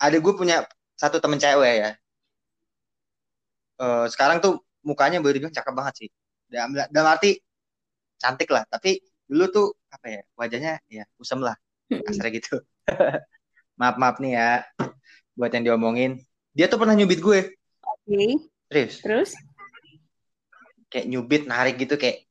ada 0.00 0.16
gue 0.16 0.34
punya 0.36 0.64
satu 0.96 1.20
temen 1.20 1.40
cewek 1.40 1.74
ya 1.80 1.90
uh, 3.80 4.04
sekarang 4.08 4.40
tuh 4.40 4.60
mukanya 4.84 5.20
boleh 5.20 5.40
dibilang 5.40 5.56
cakep 5.56 5.72
banget 5.72 5.94
sih 6.04 6.08
dalam, 6.48 6.76
dalam 6.92 7.08
arti 7.08 7.40
cantik 8.20 8.48
lah 8.52 8.64
tapi 8.68 9.00
dulu 9.34 9.44
tuh 9.50 9.68
apa 9.90 10.06
ya 10.06 10.22
wajahnya 10.38 10.72
ya 10.86 11.04
usem 11.18 11.42
lah 11.42 11.58
kasar 11.90 12.30
gitu 12.30 12.62
maaf 13.82 13.98
maaf 13.98 14.22
nih 14.22 14.38
ya 14.38 14.50
buat 15.34 15.50
yang 15.50 15.74
diomongin 15.74 16.22
dia 16.54 16.70
tuh 16.70 16.78
pernah 16.78 16.94
nyubit 16.94 17.18
gue 17.18 17.40
oke 17.82 18.06
okay. 18.06 18.30
terus 18.70 19.02
terus 19.02 19.30
kayak 20.86 21.10
nyubit 21.10 21.50
narik 21.50 21.74
gitu 21.82 21.98
kayak 21.98 22.24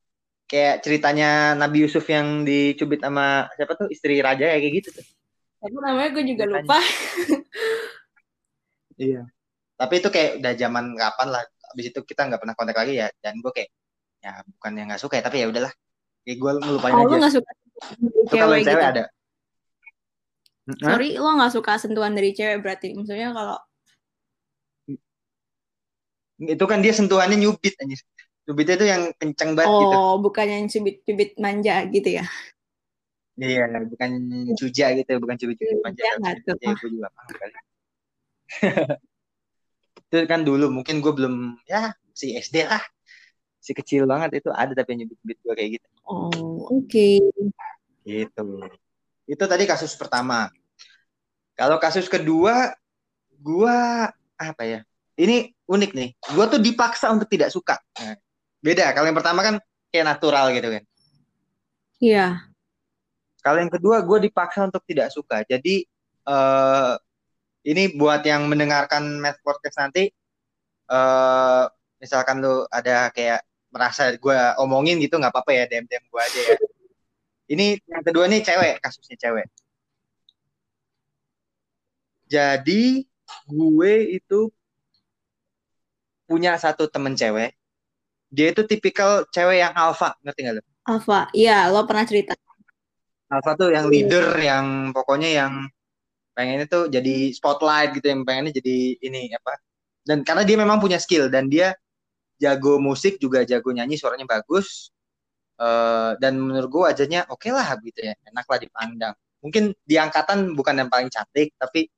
kayak 0.54 0.86
ceritanya 0.86 1.58
Nabi 1.58 1.84
Yusuf 1.84 2.06
yang 2.06 2.46
dicubit 2.46 3.02
sama 3.02 3.50
siapa 3.58 3.74
tuh 3.74 3.90
istri 3.90 4.22
raja 4.22 4.46
ya 4.46 4.62
kayak 4.62 4.74
gitu 4.86 4.90
tuh. 5.02 5.06
Tapi 5.58 5.76
namanya 5.82 6.10
gue 6.14 6.24
juga 6.30 6.46
lupa. 6.46 6.80
iya. 9.02 9.26
Tapi 9.74 9.94
itu 9.98 10.10
kayak 10.14 10.32
udah 10.46 10.54
zaman 10.54 10.86
kapan 10.94 11.28
lah. 11.34 11.44
Abis 11.74 11.90
itu 11.90 12.00
kita 12.06 12.30
nggak 12.30 12.38
pernah 12.38 12.54
kontak 12.54 12.78
lagi 12.78 13.02
ya. 13.02 13.10
Dan 13.18 13.42
gue 13.42 13.50
kayak 13.50 13.74
ya 14.22 14.46
bukan 14.46 14.72
yang 14.78 14.88
nggak 14.94 15.02
suka 15.02 15.18
ya 15.18 15.24
tapi 15.26 15.42
ya 15.42 15.50
udahlah. 15.50 15.74
Kayak 16.24 16.38
gue 16.40 16.52
ngelupain 16.64 16.94
oh, 16.96 17.00
aja. 17.04 17.12
Lo 17.12 17.16
gak 17.20 17.34
suka 17.36 17.52
cewek, 18.32 18.60
gitu. 18.64 18.70
cewek 18.72 18.86
ada. 18.86 19.04
Sorry, 20.80 21.10
lo 21.20 21.30
gak 21.36 21.54
suka 21.54 21.74
sentuhan 21.80 22.16
dari 22.16 22.32
cewek 22.32 22.64
berarti? 22.64 22.96
Maksudnya 22.96 23.36
kalau 23.36 23.58
itu 26.44 26.66
kan 26.68 26.80
dia 26.84 26.92
sentuhannya 26.92 27.38
nyubit 27.40 27.76
aja. 27.80 27.98
Cubit 28.44 28.68
itu 28.68 28.84
yang 28.84 29.16
kenceng 29.16 29.56
banget 29.56 29.72
oh, 29.72 29.80
gitu. 29.80 29.96
Oh, 29.96 30.14
bukan 30.20 30.48
yang 30.48 30.66
cubit-cubit 30.68 31.40
manja 31.40 31.88
gitu 31.88 32.20
ya? 32.20 32.26
Iya, 33.40 33.66
bukan 33.88 34.12
cuja 34.60 34.86
gitu, 35.00 35.12
bukan 35.24 35.36
cubit-cubit 35.40 35.80
manja. 35.80 36.04
Ya, 36.04 36.36
gue 36.76 36.90
juga 36.92 37.08
paham 37.16 37.32
kali. 37.40 37.56
itu 40.14 40.30
kan 40.30 40.46
dulu 40.46 40.70
mungkin 40.70 41.02
gue 41.02 41.10
belum 41.10 41.58
ya 41.66 41.90
si 42.14 42.38
SD 42.38 42.70
lah 42.70 42.84
si 43.64 43.72
kecil 43.72 44.04
banget 44.04 44.44
itu 44.44 44.52
ada 44.52 44.76
tapi 44.76 45.00
nyubit-nyubit 45.00 45.40
gue 45.40 45.54
kayak 45.56 45.70
gitu. 45.80 45.88
Oh 46.04 46.28
oke. 46.68 46.92
Okay. 46.92 47.24
Gitu. 48.04 48.48
Itu 49.24 49.44
tadi 49.48 49.64
kasus 49.64 49.96
pertama. 49.96 50.52
Kalau 51.56 51.80
kasus 51.80 52.12
kedua, 52.12 52.76
gue 53.32 53.78
apa 54.36 54.64
ya? 54.68 54.84
Ini 55.16 55.56
unik 55.64 55.92
nih. 55.96 56.10
Gue 56.36 56.46
tuh 56.52 56.60
dipaksa 56.60 57.08
untuk 57.16 57.32
tidak 57.32 57.56
suka. 57.56 57.80
Nah, 57.96 58.20
Beda. 58.60 58.92
Kalau 58.92 59.08
yang 59.08 59.16
pertama 59.16 59.40
kan 59.40 59.56
kayak 59.96 60.12
natural 60.12 60.52
gitu 60.52 60.68
kan. 60.68 60.84
Iya. 62.04 62.28
Kalau 63.40 63.60
yang 63.64 63.72
kedua 63.72 64.04
gue 64.04 64.28
dipaksa 64.28 64.68
untuk 64.68 64.84
tidak 64.84 65.08
suka. 65.16 65.48
Jadi 65.48 65.88
uh, 66.28 67.00
ini 67.64 67.96
buat 67.96 68.24
yang 68.28 68.48
mendengarkan 68.52 69.24
Math 69.24 69.40
Podcast 69.40 69.80
nanti, 69.80 70.12
uh, 70.92 71.68
misalkan 72.00 72.44
lu 72.44 72.68
ada 72.68 73.08
kayak 73.16 73.44
merasa 73.74 74.14
gue 74.14 74.38
omongin 74.62 75.02
gitu 75.02 75.18
nggak 75.18 75.34
apa-apa 75.34 75.52
ya 75.58 75.64
DM 75.66 75.90
DM 75.90 76.06
gue 76.06 76.22
aja 76.22 76.40
ya. 76.54 76.58
Ini 77.50 77.66
yang 77.90 78.04
kedua 78.06 78.30
nih 78.30 78.46
cewek 78.46 78.78
kasusnya 78.80 79.18
cewek. 79.18 79.48
Jadi 82.30 83.04
gue 83.50 83.94
itu 84.14 84.54
punya 86.30 86.56
satu 86.62 86.86
temen 86.88 87.18
cewek 87.18 87.58
dia 88.34 88.50
itu 88.50 88.66
tipikal 88.66 89.30
cewek 89.30 89.62
yang 89.62 89.74
alfa 89.78 90.18
ngerti 90.26 90.40
gak 90.50 90.54
lo? 90.58 90.62
Alfa, 90.90 91.30
iya 91.38 91.70
lo 91.70 91.86
pernah 91.86 92.02
cerita. 92.02 92.34
Alfa 93.30 93.54
tuh 93.54 93.70
yang 93.70 93.86
leader, 93.86 94.34
yang 94.42 94.90
pokoknya 94.90 95.30
yang 95.46 95.54
pengen 96.34 96.66
itu 96.66 96.90
jadi 96.90 97.30
spotlight 97.30 97.94
gitu, 97.94 98.10
yang 98.10 98.26
pengennya 98.26 98.58
jadi 98.58 98.98
ini 99.06 99.30
apa? 99.38 99.54
Dan 100.02 100.26
karena 100.26 100.42
dia 100.42 100.58
memang 100.58 100.82
punya 100.82 100.98
skill 100.98 101.30
dan 101.30 101.46
dia 101.46 101.78
jago 102.42 102.82
musik 102.82 103.18
juga 103.22 103.46
jago 103.46 103.70
nyanyi, 103.74 103.98
suaranya 103.98 104.28
bagus. 104.28 104.90
Uh, 105.54 106.18
dan 106.18 106.36
menurut 106.42 106.66
gue 106.66 106.82
wajahnya 106.90 107.30
oke 107.30 107.46
okay 107.46 107.52
lah 107.54 107.78
gitu 107.82 108.00
ya, 108.02 108.14
enak 108.30 108.46
lah 108.50 108.60
dipandang. 108.60 109.16
Mungkin 109.44 109.76
di 109.86 109.96
angkatan 110.02 110.58
bukan 110.58 110.82
yang 110.82 110.90
paling 110.90 111.12
cantik, 111.14 111.54
tapi 111.60 111.92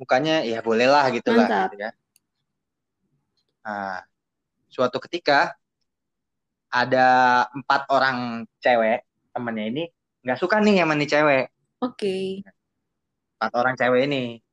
mukanya 0.00 0.44
ya 0.44 0.60
boleh 0.60 0.88
lah 0.88 1.08
gitu 1.12 1.32
Mantap. 1.32 1.48
lah 1.48 1.64
gitu 1.68 1.76
ya. 1.82 1.90
Nah, 3.66 3.98
suatu 4.70 5.02
ketika 5.02 5.56
ada 6.70 7.08
empat 7.50 7.88
orang 7.90 8.44
cewek 8.60 9.02
temennya 9.32 9.64
ini 9.72 9.84
nggak 10.22 10.38
suka 10.38 10.60
nih 10.60 10.82
sama 10.82 10.94
nih 10.94 11.08
cewek. 11.08 11.44
Oke. 11.82 11.96
Okay. 11.96 12.24
Empat 13.36 13.52
orang 13.56 13.74
cewek 13.74 14.00
ini. 14.08 14.45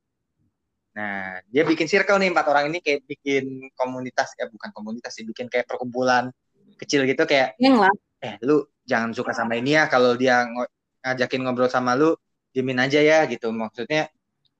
Nah, 0.93 1.41
dia 1.49 1.65
bikin 1.65 1.89
circle 1.89 2.21
nih 2.21 2.29
empat 2.29 2.45
orang 2.45 2.69
ini 2.69 2.77
kayak 2.77 3.01
bikin 3.09 3.73
komunitas 3.73 4.37
ya 4.37 4.45
bukan 4.45 4.69
komunitas 4.69 5.17
sih, 5.17 5.25
bikin 5.25 5.49
kayak 5.49 5.65
perkumpulan 5.65 6.29
kecil 6.77 7.05
gitu 7.09 7.25
kayak. 7.25 7.57
Yang 7.57 7.89
lah. 7.89 7.93
Eh, 8.21 8.35
lu 8.45 8.61
jangan 8.85 9.11
suka 9.11 9.33
sama 9.33 9.57
ini 9.57 9.73
ya 9.73 9.89
kalau 9.89 10.13
dia 10.13 10.45
ng 10.45 10.63
ngajakin 11.03 11.41
ngobrol 11.43 11.67
sama 11.67 11.97
lu, 11.97 12.13
diemin 12.53 12.77
aja 12.77 13.01
ya 13.01 13.25
gitu. 13.25 13.49
Maksudnya 13.49 14.07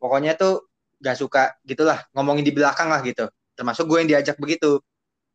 pokoknya 0.02 0.34
tuh 0.34 0.68
gak 1.00 1.16
suka 1.20 1.54
gitulah 1.64 2.02
ngomongin 2.18 2.44
di 2.44 2.52
belakang 2.52 2.90
lah 2.90 3.06
gitu. 3.06 3.30
Termasuk 3.54 3.86
gue 3.86 3.98
yang 4.02 4.10
diajak 4.10 4.42
begitu. 4.42 4.82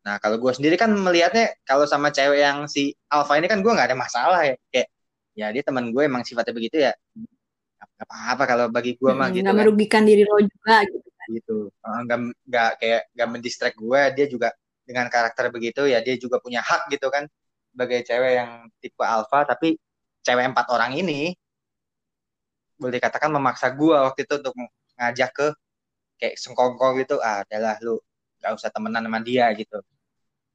Nah 0.02 0.18
kalau 0.18 0.40
gue 0.40 0.52
sendiri 0.56 0.74
kan 0.74 0.90
melihatnya 0.90 1.54
kalau 1.62 1.86
sama 1.86 2.10
cewek 2.10 2.42
yang 2.42 2.66
si 2.66 2.96
Alpha 3.12 3.38
ini 3.38 3.46
kan 3.46 3.60
gue 3.60 3.68
nggak 3.68 3.92
ada 3.92 3.98
masalah 3.98 4.40
ya 4.46 4.54
kayak 4.72 4.88
ya 5.38 5.46
dia 5.54 5.62
teman 5.62 5.92
gue 5.94 6.02
emang 6.02 6.24
sifatnya 6.24 6.54
begitu 6.56 6.76
ya 6.80 6.92
nggak 7.78 8.06
apa-apa 8.10 8.44
kalau 8.46 8.66
bagi 8.70 8.98
gue 8.98 9.10
hmm, 9.10 9.18
mah 9.18 9.28
gitu 9.30 9.42
nggak 9.46 9.54
kan. 9.54 9.62
merugikan 9.62 10.02
diri 10.02 10.22
lo 10.26 10.38
juga 10.42 10.74
gitu 10.86 11.08
kan. 11.14 11.28
gitu 11.30 11.56
nggak 11.78 12.18
nggak 12.46 12.70
kayak 12.82 13.02
nggak 13.14 13.28
mendistract 13.30 13.76
gue 13.78 14.00
dia 14.14 14.26
juga 14.26 14.48
dengan 14.82 15.06
karakter 15.12 15.52
begitu 15.52 15.86
ya 15.86 16.02
dia 16.02 16.16
juga 16.16 16.40
punya 16.42 16.64
hak 16.64 16.90
gitu 16.90 17.12
kan 17.12 17.28
sebagai 17.70 18.00
cewek 18.02 18.32
yang 18.40 18.50
tipe 18.82 19.04
alpha 19.04 19.44
tapi 19.46 19.76
cewek 20.24 20.44
empat 20.50 20.66
orang 20.74 20.96
ini 20.96 21.36
boleh 22.78 22.98
dikatakan 22.98 23.30
memaksa 23.30 23.74
gue 23.74 23.94
waktu 23.94 24.24
itu 24.24 24.34
untuk 24.38 24.54
ngajak 24.98 25.30
ke 25.34 25.46
kayak 26.18 26.34
sengkongkong 26.38 27.02
gitu 27.02 27.18
ah 27.22 27.42
adalah 27.46 27.78
lu 27.82 27.98
gak 28.38 28.54
usah 28.54 28.70
temenan 28.70 29.06
sama 29.06 29.18
dia 29.22 29.50
gitu 29.54 29.78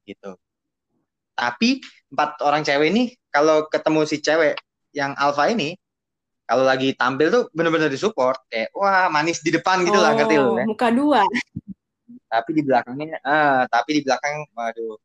gitu 0.04 0.36
tapi 1.36 1.80
empat 2.12 2.40
orang 2.44 2.64
cewek 2.64 2.88
ini 2.92 3.04
kalau 3.28 3.68
ketemu 3.68 4.00
si 4.08 4.16
cewek 4.20 4.54
yang 4.94 5.12
alpha 5.16 5.48
ini 5.50 5.76
kalau 6.44 6.64
lagi 6.64 6.92
tampil 6.92 7.28
tuh 7.32 7.42
bener-bener 7.56 7.88
disupport 7.88 8.36
kayak 8.52 8.68
wah 8.76 9.08
manis 9.08 9.40
di 9.40 9.48
depan 9.48 9.80
gitu 9.84 9.96
oh, 9.96 10.02
lah 10.04 10.12
ngerti 10.12 10.36
lu 10.36 10.52
ya? 10.60 10.64
muka 10.68 10.88
dua. 10.92 11.22
Tapi 12.28 12.50
di 12.50 12.62
belakangnya 12.66 13.16
ah 13.24 13.64
tapi 13.70 13.90
di 13.96 14.00
belakang 14.04 14.44
waduh 14.52 14.98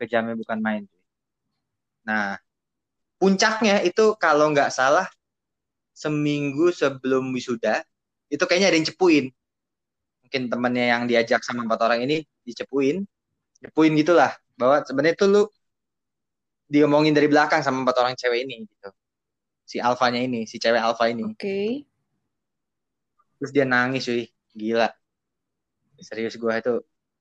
kejamnya 0.00 0.34
bukan 0.38 0.58
main 0.60 0.82
nah 2.04 2.36
puncaknya 3.16 3.80
itu 3.80 4.12
kalau 4.20 4.52
nggak 4.52 4.68
salah 4.68 5.08
seminggu 5.96 6.74
sebelum 6.74 7.32
wisuda 7.32 7.80
itu 8.28 8.44
kayaknya 8.44 8.68
ada 8.74 8.76
yang 8.76 8.88
cepuin. 8.90 9.24
Mungkin 10.26 10.42
temennya 10.50 10.86
yang 10.98 11.02
diajak 11.06 11.40
sama 11.46 11.62
empat 11.62 11.80
orang 11.86 12.02
ini 12.02 12.26
dicepuin. 12.42 13.06
Cepuin 13.62 13.92
gitulah 13.94 14.34
bahwa 14.58 14.82
sebenarnya 14.82 15.14
itu 15.14 15.26
lu 15.30 15.42
diomongin 16.66 17.14
dari 17.14 17.30
belakang 17.30 17.62
sama 17.62 17.86
empat 17.86 17.96
orang 18.02 18.14
cewek 18.18 18.48
ini 18.48 18.66
gitu 18.66 18.88
si 19.64 19.80
alfanya 19.80 20.20
ini 20.20 20.44
si 20.44 20.60
cewek 20.60 20.80
alfa 20.80 21.08
ini. 21.10 21.24
Oke. 21.24 21.36
Okay. 21.40 21.68
terus 23.40 23.50
dia 23.50 23.66
nangis 23.68 24.06
cuy. 24.06 24.24
Gila. 24.54 24.88
Serius 26.00 26.38
gue 26.38 26.52
itu. 26.54 26.74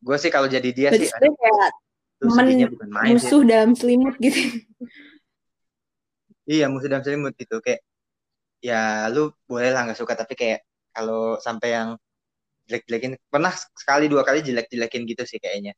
Gue 0.04 0.18
sih 0.20 0.32
kalau 0.32 0.48
jadi 0.52 0.70
dia 0.72 0.90
sih 0.92 1.10
aduh, 1.10 1.34
kayak 1.36 1.72
temen 2.20 2.72
bukan 2.72 2.90
main 2.92 3.16
musuh 3.16 3.42
sih. 3.44 3.48
dalam 3.50 3.72
selimut 3.76 4.16
gitu. 4.20 4.40
Iya 6.44 6.68
musuh 6.68 6.88
dalam 6.92 7.04
selimut 7.04 7.34
gitu. 7.40 7.60
Kayak 7.64 7.82
ya 8.64 9.08
lu 9.12 9.32
boleh 9.48 9.72
lah 9.72 9.88
nggak 9.88 10.00
suka 10.00 10.16
tapi 10.16 10.36
kayak 10.36 10.64
kalau 10.96 11.40
sampai 11.40 11.76
yang 11.76 11.90
jelek-jelekin 12.68 13.20
pernah 13.28 13.52
sekali 13.76 14.08
dua 14.08 14.24
kali 14.24 14.40
jelek-jelekin 14.44 15.04
gitu 15.08 15.24
sih 15.28 15.40
kayaknya. 15.40 15.76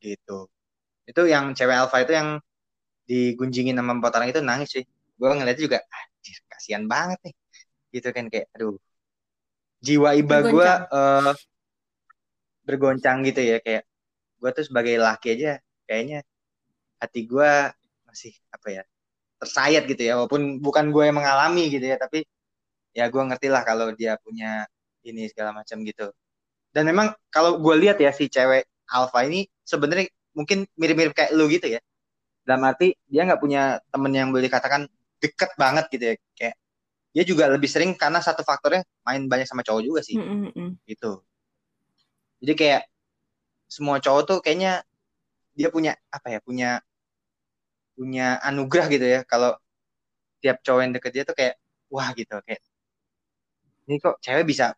Gitu. 0.00 0.48
Itu 1.04 1.22
yang 1.28 1.52
cewek 1.52 1.76
alpha 1.76 2.04
itu 2.04 2.12
yang 2.16 2.40
digunjingin 3.08 3.76
sama 3.78 3.98
empat 3.98 4.12
orang 4.18 4.28
itu 4.30 4.40
nangis 4.42 4.68
sih. 4.74 4.84
Gue 5.18 5.28
ngeliatnya 5.30 5.62
juga 5.62 5.78
ah, 5.82 6.04
kasihan 6.52 6.84
banget 6.86 7.18
nih. 7.26 7.34
Gitu 7.92 8.08
kan 8.14 8.24
kayak 8.32 8.46
aduh. 8.56 8.76
Jiwa 9.82 10.14
iba 10.14 10.36
gue 10.46 10.68
uh, 10.94 11.34
bergoncang 12.62 13.26
gitu 13.26 13.42
ya 13.42 13.58
kayak 13.58 13.82
gue 14.38 14.50
tuh 14.54 14.64
sebagai 14.66 14.94
laki 14.98 15.34
aja 15.34 15.58
kayaknya 15.90 16.22
hati 17.02 17.26
gue 17.26 17.50
masih 18.06 18.30
apa 18.54 18.68
ya 18.70 18.82
tersayat 19.42 19.82
gitu 19.90 20.02
ya 20.06 20.14
walaupun 20.22 20.62
bukan 20.62 20.94
gue 20.94 21.02
yang 21.10 21.18
mengalami 21.18 21.66
gitu 21.66 21.82
ya 21.82 21.98
tapi 21.98 22.22
ya 22.94 23.10
gue 23.10 23.22
ngerti 23.26 23.50
lah 23.50 23.66
kalau 23.66 23.90
dia 23.90 24.14
punya 24.22 24.70
ini 25.02 25.26
segala 25.26 25.50
macam 25.50 25.82
gitu. 25.82 26.14
Dan 26.70 26.88
memang 26.88 27.10
kalau 27.28 27.58
gue 27.58 27.74
lihat 27.82 27.98
ya 27.98 28.14
si 28.14 28.30
cewek 28.30 28.64
alpha 28.86 29.26
ini 29.26 29.50
sebenarnya 29.66 30.06
mungkin 30.32 30.64
mirip-mirip 30.78 31.12
kayak 31.12 31.34
lu 31.34 31.50
gitu 31.50 31.74
ya 31.76 31.80
dalam 32.42 32.62
arti 32.66 32.94
dia 33.06 33.22
nggak 33.22 33.40
punya 33.40 33.78
temen 33.88 34.12
yang 34.12 34.28
boleh 34.34 34.50
dikatakan 34.50 34.90
deket 35.22 35.50
banget 35.54 35.84
gitu 35.94 36.04
ya. 36.04 36.14
Kayak 36.34 36.56
dia 37.12 37.24
juga 37.28 37.44
lebih 37.52 37.68
sering 37.70 37.94
karena 37.94 38.18
satu 38.18 38.42
faktornya 38.42 38.82
main 39.06 39.28
banyak 39.30 39.46
sama 39.46 39.62
cowok 39.62 39.82
juga 39.82 40.00
sih. 40.02 40.18
Mm 40.18 40.50
-hmm. 40.50 40.68
gitu. 40.88 41.22
Jadi 42.42 42.52
kayak 42.58 42.82
semua 43.70 44.02
cowok 44.02 44.22
tuh 44.26 44.38
kayaknya 44.42 44.82
dia 45.54 45.68
punya 45.70 45.94
apa 46.10 46.28
ya 46.32 46.38
punya 46.42 46.82
punya 47.94 48.42
anugerah 48.42 48.86
gitu 48.90 49.06
ya. 49.06 49.20
Kalau 49.22 49.54
tiap 50.42 50.58
cowok 50.66 50.80
yang 50.82 50.92
deket 50.98 51.12
dia 51.14 51.24
tuh 51.24 51.36
kayak 51.38 51.54
wah 51.86 52.10
gitu. 52.18 52.34
Kayak 52.42 52.60
ini 53.86 53.96
kok 54.02 54.18
cewek 54.18 54.44
bisa 54.48 54.74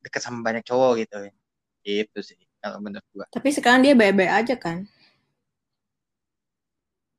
deket 0.00 0.20
sama 0.24 0.40
banyak 0.40 0.64
cowok 0.64 1.04
gitu. 1.04 1.28
Ya 1.82 1.92
itu 2.06 2.20
sih 2.24 2.38
kalau 2.62 2.80
menurut 2.80 3.04
gua. 3.12 3.26
Tapi 3.28 3.50
sekarang 3.52 3.84
dia 3.84 3.92
baik-baik 3.92 4.32
aja 4.32 4.54
kan 4.56 4.88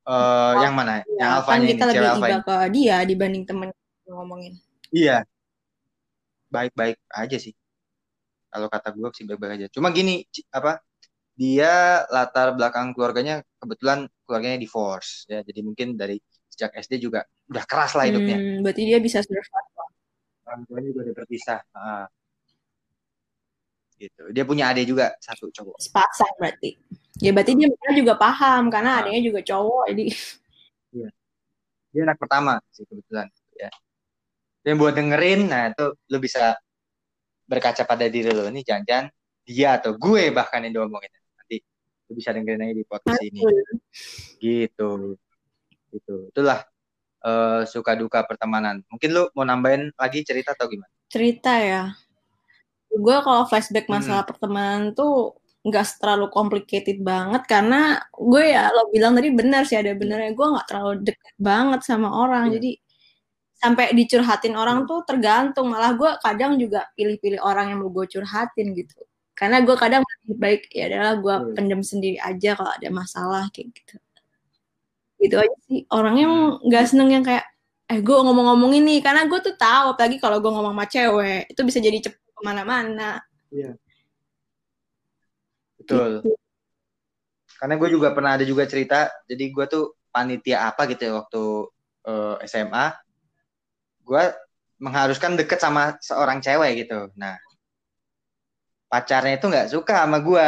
uh, 0.07 0.53
oh, 0.57 0.63
yang 0.63 0.73
mana 0.75 1.01
ya, 1.01 1.03
yang 1.19 1.29
alfa 1.39 1.49
kan 1.55 1.61
kita 1.63 1.83
lebih 1.89 2.09
iba 2.19 2.37
ke 2.43 2.55
dia 2.71 2.97
dibanding 3.07 3.43
temen 3.47 3.69
ngomongin. 4.07 4.53
Iya. 4.93 5.25
Baik-baik 6.53 7.01
aja 7.09 7.37
sih. 7.39 7.53
Kalau 8.53 8.69
kata 8.69 8.93
gue 8.93 9.09
sih 9.15 9.25
baik-baik 9.25 9.53
aja. 9.57 9.67
Cuma 9.73 9.89
gini, 9.89 10.21
apa? 10.53 10.77
Dia 11.33 12.05
latar 12.13 12.53
belakang 12.53 12.93
keluarganya 12.93 13.41
kebetulan 13.57 14.05
keluarganya 14.29 14.61
divorce 14.61 15.25
ya. 15.25 15.41
Jadi 15.41 15.59
mungkin 15.65 15.97
dari 15.97 16.21
sejak 16.53 16.77
SD 16.77 17.01
juga 17.01 17.25
udah 17.49 17.65
keras 17.65 17.97
lah 17.97 18.05
hidupnya. 18.05 18.37
Hmm, 18.37 18.61
berarti 18.61 18.81
dia 18.85 19.01
bisa 19.01 19.25
survive. 19.25 19.73
Orang 20.45 20.69
tuanya 20.69 20.87
juga 20.93 21.09
udah 21.09 21.15
berpisah. 21.17 21.59
Nah, 21.73 22.05
gitu. 24.07 24.23
Dia 24.35 24.43
punya 24.43 24.71
adik 24.73 24.91
juga 24.91 25.15
satu 25.23 25.47
cowok. 25.47 25.79
Sepasang 25.79 26.33
berarti. 26.35 26.75
Ya 27.21 27.31
berarti 27.31 27.53
dia 27.55 27.69
juga 27.95 28.19
paham 28.19 28.67
karena 28.67 28.97
nah. 28.97 28.99
adiknya 29.05 29.21
juga 29.31 29.39
cowok 29.45 29.85
jadi. 29.93 30.05
Iya. 30.93 31.09
Dia 31.93 32.01
anak 32.09 32.17
pertama 32.19 32.57
sih 32.73 32.85
kebetulan 32.89 33.29
ya 33.57 33.69
yang 34.63 34.77
buat 34.79 34.95
dengerin 34.95 35.51
nah 35.51 35.69
itu 35.69 35.85
lu 36.09 36.17
bisa 36.19 36.55
berkaca 37.45 37.83
pada 37.83 38.07
diri 38.07 38.31
lu 38.31 38.47
ini 38.47 38.63
jangan-jangan 38.63 39.11
dia 39.43 39.75
atau 39.75 39.99
gue 39.99 40.31
bahkan 40.31 40.63
yang 40.63 40.81
diomongin 40.81 41.11
nanti 41.35 41.59
lu 42.07 42.13
bisa 42.15 42.31
dengerin 42.31 42.63
aja 42.63 42.73
di 42.73 42.85
podcast 42.87 43.21
ini 43.21 43.43
gitu 44.39 45.19
gitu 45.91 46.15
itulah 46.31 46.63
uh, 47.27 47.67
suka 47.67 47.93
duka 47.99 48.23
pertemanan 48.23 48.81
mungkin 48.87 49.09
lu 49.11 49.23
mau 49.35 49.43
nambahin 49.43 49.91
lagi 49.99 50.23
cerita 50.23 50.55
atau 50.55 50.71
gimana 50.71 50.89
cerita 51.11 51.59
ya 51.59 51.91
gue 52.93 53.17
kalau 53.25 53.43
flashback 53.49 53.89
hmm. 53.89 53.93
masalah 53.97 54.23
hmm. 54.23 54.29
pertemanan 54.29 54.83
tuh 54.93 55.37
nggak 55.63 55.85
terlalu 55.95 56.27
complicated 56.27 56.99
banget 56.99 57.47
karena 57.47 58.03
gue 58.11 58.43
ya 58.51 58.67
lo 58.67 58.91
bilang 58.91 59.15
tadi 59.15 59.31
benar 59.31 59.63
sih 59.63 59.79
ada 59.79 59.95
benernya 59.95 60.35
gue 60.35 60.47
nggak 60.53 60.67
terlalu 60.67 60.93
deket 61.07 61.35
banget 61.39 61.79
sama 61.87 62.11
orang 62.11 62.51
hmm. 62.51 62.53
jadi 62.59 62.71
sampai 63.63 63.85
dicurhatin 63.95 64.59
orang 64.59 64.83
hmm. 64.83 64.87
tuh 64.91 64.99
tergantung 65.07 65.71
malah 65.71 65.95
gue 65.95 66.11
kadang 66.19 66.59
juga 66.59 66.91
pilih-pilih 66.99 67.39
orang 67.39 67.71
yang 67.71 67.79
mau 67.79 67.89
gue 67.95 68.05
curhatin 68.11 68.75
gitu 68.75 68.99
karena 69.33 69.63
gue 69.63 69.75
kadang 69.79 70.03
lebih 70.27 70.37
baik 70.37 70.61
ya 70.75 70.91
adalah 70.91 71.15
gue 71.17 71.35
hmm. 71.35 71.53
pendem 71.55 71.81
sendiri 71.81 72.19
aja 72.19 72.59
kalau 72.59 72.71
ada 72.75 72.89
masalah 72.91 73.43
kayak 73.55 73.71
gitu 73.71 73.95
gitu 75.23 75.35
aja 75.39 75.57
sih 75.71 75.87
orang 75.95 76.15
yang 76.19 76.33
hmm. 76.59 76.67
nggak 76.67 76.83
seneng 76.91 77.09
yang 77.09 77.23
kayak 77.23 77.47
eh 77.87 77.99
gue 78.03 78.17
ngomong-ngomong 78.19 78.75
ini 78.83 78.99
karena 78.99 79.23
gue 79.31 79.39
tuh 79.39 79.55
tahu 79.55 79.95
apalagi 79.95 80.19
kalau 80.19 80.43
gue 80.43 80.51
ngomong 80.51 80.75
sama 80.75 80.85
cewek 80.91 81.47
itu 81.47 81.61
bisa 81.63 81.79
jadi 81.79 81.97
cepet 82.03 82.19
ke 82.43 82.47
mana-mana. 82.51 83.23
Iya. 83.47 83.79
Betul. 85.79 86.19
Gitu. 86.19 86.35
karena 87.63 87.79
gue 87.79 87.89
juga 87.95 88.11
pernah 88.11 88.35
ada 88.35 88.43
juga 88.43 88.67
cerita 88.67 89.07
jadi 89.23 89.47
gue 89.55 89.65
tuh 89.71 89.95
panitia 90.11 90.67
apa 90.67 90.83
gitu 90.91 90.99
ya 91.07 91.13
waktu 91.23 91.43
uh, 92.11 92.35
eh, 92.35 92.43
SMA 92.43 92.91
gue 94.03 94.23
mengharuskan 94.83 95.39
deket 95.39 95.63
sama 95.63 95.95
seorang 96.03 96.43
cewek 96.43 96.83
gitu. 96.83 97.07
Nah 97.15 97.39
pacarnya 98.91 99.39
itu 99.39 99.47
nggak 99.47 99.71
suka 99.71 100.03
sama 100.03 100.19
gue 100.19 100.47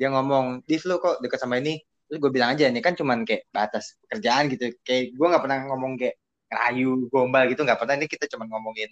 dia 0.00 0.08
ngomong 0.08 0.64
Div 0.64 0.80
lu 0.88 0.96
kok 0.96 1.20
deket 1.20 1.36
sama 1.36 1.60
ini? 1.60 1.84
Terus 2.08 2.16
gue 2.16 2.30
bilang 2.32 2.56
aja 2.56 2.64
ini 2.64 2.80
kan 2.80 2.96
cuman 2.96 3.28
kayak 3.28 3.44
batas 3.52 4.00
pekerjaan 4.08 4.48
gitu. 4.48 4.72
Kayak 4.80 5.12
gue 5.12 5.26
nggak 5.28 5.42
pernah 5.44 5.58
ngomong 5.68 6.00
kayak 6.00 6.16
rayu 6.48 7.12
gombal 7.12 7.44
gitu 7.52 7.60
nggak 7.60 7.76
pernah. 7.76 8.00
Ini 8.00 8.08
kita 8.08 8.24
cuma 8.32 8.48
ngomongin 8.48 8.88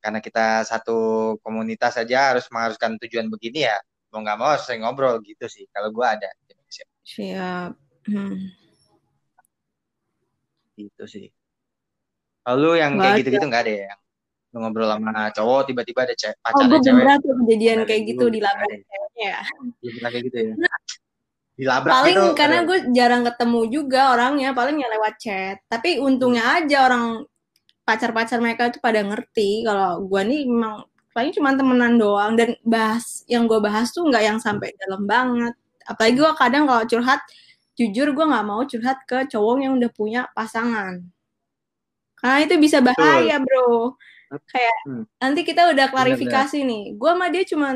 karena 0.00 0.18
kita 0.24 0.64
satu 0.64 0.98
komunitas 1.44 2.00
saja 2.00 2.34
harus 2.34 2.48
mengharuskan 2.48 2.96
tujuan 3.06 3.28
begini 3.28 3.68
ya 3.68 3.76
mau 4.10 4.24
nggak 4.24 4.38
mau 4.40 4.56
sering 4.58 4.82
ngobrol 4.82 5.20
gitu 5.22 5.46
sih 5.46 5.68
kalau 5.70 5.92
gue 5.94 6.02
ada 6.02 6.28
siap 7.04 7.76
hmm. 8.08 8.36
gitu 10.74 11.04
sih 11.06 11.28
Lalu 12.48 12.70
yang 12.80 12.92
kayak 12.96 13.14
gitu-gitu 13.20 13.46
nggak 13.46 13.62
ada 13.68 13.74
ya? 13.86 13.92
Yang 14.50 14.60
ngobrol 14.66 14.88
sama 14.90 15.30
cowok 15.30 15.60
tiba-tiba 15.70 16.00
ada 16.08 16.14
cewek 16.16 16.36
pacar 16.40 16.64
oh, 16.66 16.80
cewek. 16.80 17.04
Tuh 17.20 17.34
kejadian 17.44 17.78
kayak 17.84 18.02
gitu 18.08 18.24
di 18.32 18.38
labrak 18.40 18.68
ceweknya 18.88 19.26
ya. 19.28 19.40
Iya, 19.84 20.08
kayak 20.08 20.24
gitu 20.26 20.38
ya. 20.40 20.54
Dilabrak 21.60 21.92
paling 21.92 22.16
gitu, 22.16 22.32
karena 22.40 22.58
gue 22.64 22.78
jarang 22.96 23.22
ketemu 23.28 23.60
juga 23.68 24.00
orangnya, 24.16 24.50
paling 24.56 24.80
ya 24.80 24.88
lewat 24.88 25.14
chat. 25.20 25.56
Tapi 25.68 26.00
untungnya 26.00 26.44
hmm. 26.48 26.56
aja 26.64 26.76
orang 26.88 27.04
pacar-pacar 27.90 28.38
mereka 28.38 28.70
itu 28.70 28.78
pada 28.78 29.02
ngerti 29.02 29.66
kalau 29.66 30.06
gue 30.06 30.22
nih 30.22 30.46
memang 30.46 30.86
paling 31.10 31.34
cuma 31.34 31.58
temenan 31.58 31.98
doang 31.98 32.38
dan 32.38 32.54
bahas 32.62 33.26
yang 33.26 33.50
gue 33.50 33.58
bahas 33.58 33.90
tuh 33.90 34.06
nggak 34.06 34.22
yang 34.22 34.38
sampai 34.38 34.70
dalam 34.78 35.02
banget. 35.10 35.54
Apalagi 35.82 36.14
gue 36.22 36.30
kadang 36.38 36.64
kalau 36.70 36.86
curhat, 36.86 37.20
jujur 37.74 38.14
gue 38.14 38.24
nggak 38.30 38.46
mau 38.46 38.62
curhat 38.62 39.02
ke 39.10 39.26
cowok 39.26 39.56
yang 39.58 39.74
udah 39.74 39.90
punya 39.90 40.30
pasangan 40.38 41.02
karena 42.20 42.38
itu 42.44 42.54
bisa 42.60 42.78
bahaya, 42.84 43.40
Bro. 43.40 43.96
Kayak 44.52 44.76
hmm. 44.86 45.04
nanti 45.18 45.40
kita 45.42 45.72
udah 45.72 45.86
klarifikasi 45.90 46.58
Bener, 46.60 46.68
nih. 46.70 46.84
Gue 46.94 47.10
sama 47.16 47.26
dia 47.32 47.42
cuma 47.48 47.68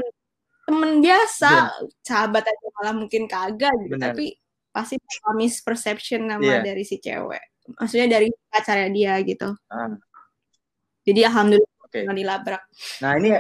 temen 0.64 0.90
biasa 1.00 1.50
Bener. 1.50 1.92
sahabat 2.04 2.44
aja 2.48 2.66
malah 2.80 2.94
mungkin 2.96 3.22
kagak 3.28 3.74
gitu 3.84 3.96
Bener. 4.00 4.12
tapi 4.12 4.26
pasti 4.72 4.96
misperception 5.36 6.24
nama 6.24 6.40
yeah. 6.40 6.64
dari 6.64 6.82
si 6.88 6.96
cewek 7.04 7.44
maksudnya 7.72 8.06
dari 8.20 8.28
pacarnya 8.52 8.90
dia 8.92 9.14
gitu. 9.24 9.48
Ah. 9.72 9.96
jadi 11.04 11.28
alhamdulillah 11.28 11.74
okay. 11.84 12.02
nggak 12.04 12.18
dilabrak. 12.18 12.62
Nah 13.00 13.12
ini 13.16 13.30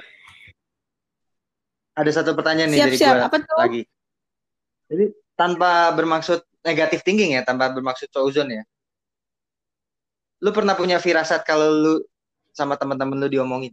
ada 1.94 2.10
satu 2.10 2.34
pertanyaan 2.34 2.70
nih 2.72 2.78
siap, 2.80 2.88
dari 2.88 2.98
siap. 2.98 3.14
gue 3.30 3.56
lagi. 3.60 3.82
Jadi 4.90 5.04
tanpa 5.38 5.90
bermaksud 5.94 6.40
negatif 6.64 7.00
thinking 7.04 7.36
ya 7.38 7.42
tanpa 7.46 7.70
bermaksud 7.70 8.08
couzon 8.10 8.50
ya. 8.50 8.62
Lu 10.42 10.50
pernah 10.52 10.76
punya 10.76 11.00
firasat 11.00 11.44
kalau 11.46 11.68
lu 11.70 11.94
sama 12.52 12.76
teman-teman 12.76 13.16
lu 13.16 13.28
diomongin? 13.30 13.72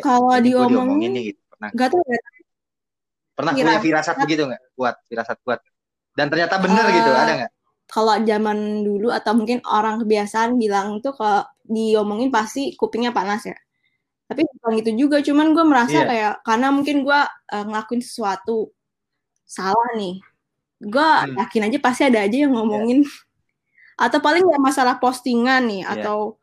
Kalau 0.00 0.32
diomongin, 0.40 1.12
diomongin 1.12 1.12
gitu. 1.32 1.40
Pernah? 1.52 1.70
gak 1.72 1.88
tahu 1.92 2.04
ya. 2.04 2.22
Pernah 3.32 3.52
punya 3.56 3.80
firasat. 3.80 4.14
begitu 4.20 4.42
nggak? 4.44 4.62
Kuat 4.76 4.96
firasat 5.08 5.38
kuat. 5.40 5.60
Dan 6.12 6.28
ternyata 6.28 6.60
benar 6.60 6.84
uh, 6.84 6.92
gitu 6.92 7.10
eh, 7.10 7.16
ada 7.16 7.32
nggak 7.40 7.52
kalau 7.92 8.16
zaman 8.24 8.80
dulu 8.80 9.12
atau 9.12 9.36
mungkin 9.36 9.60
orang 9.68 10.00
kebiasaan 10.00 10.56
bilang 10.56 11.04
tuh 11.04 11.12
kalau 11.12 11.44
diomongin 11.68 12.32
pasti 12.32 12.72
kupingnya 12.72 13.12
panas 13.12 13.44
ya 13.44 13.56
tapi 14.32 14.48
bukan 14.48 14.80
gitu 14.80 14.90
juga 14.96 15.20
cuman 15.20 15.52
gue 15.52 15.64
merasa 15.68 15.98
yeah. 16.00 16.08
kayak 16.08 16.34
karena 16.40 16.72
mungkin 16.72 17.04
gue 17.04 17.20
uh, 17.52 17.64
ngelakuin 17.68 18.00
sesuatu 18.00 18.72
salah 19.44 19.92
nih 20.00 20.16
gue 20.80 21.08
hmm. 21.28 21.36
yakin 21.36 21.62
aja 21.68 21.78
pasti 21.84 22.02
ada 22.08 22.24
aja 22.24 22.48
yang 22.48 22.56
ngomongin 22.56 23.04
yeah. 23.04 23.12
atau 24.08 24.18
paling 24.24 24.40
ya 24.40 24.56
masalah 24.56 24.96
postingan 24.96 25.68
nih 25.68 25.84
yeah. 25.84 25.92
atau 26.00 26.40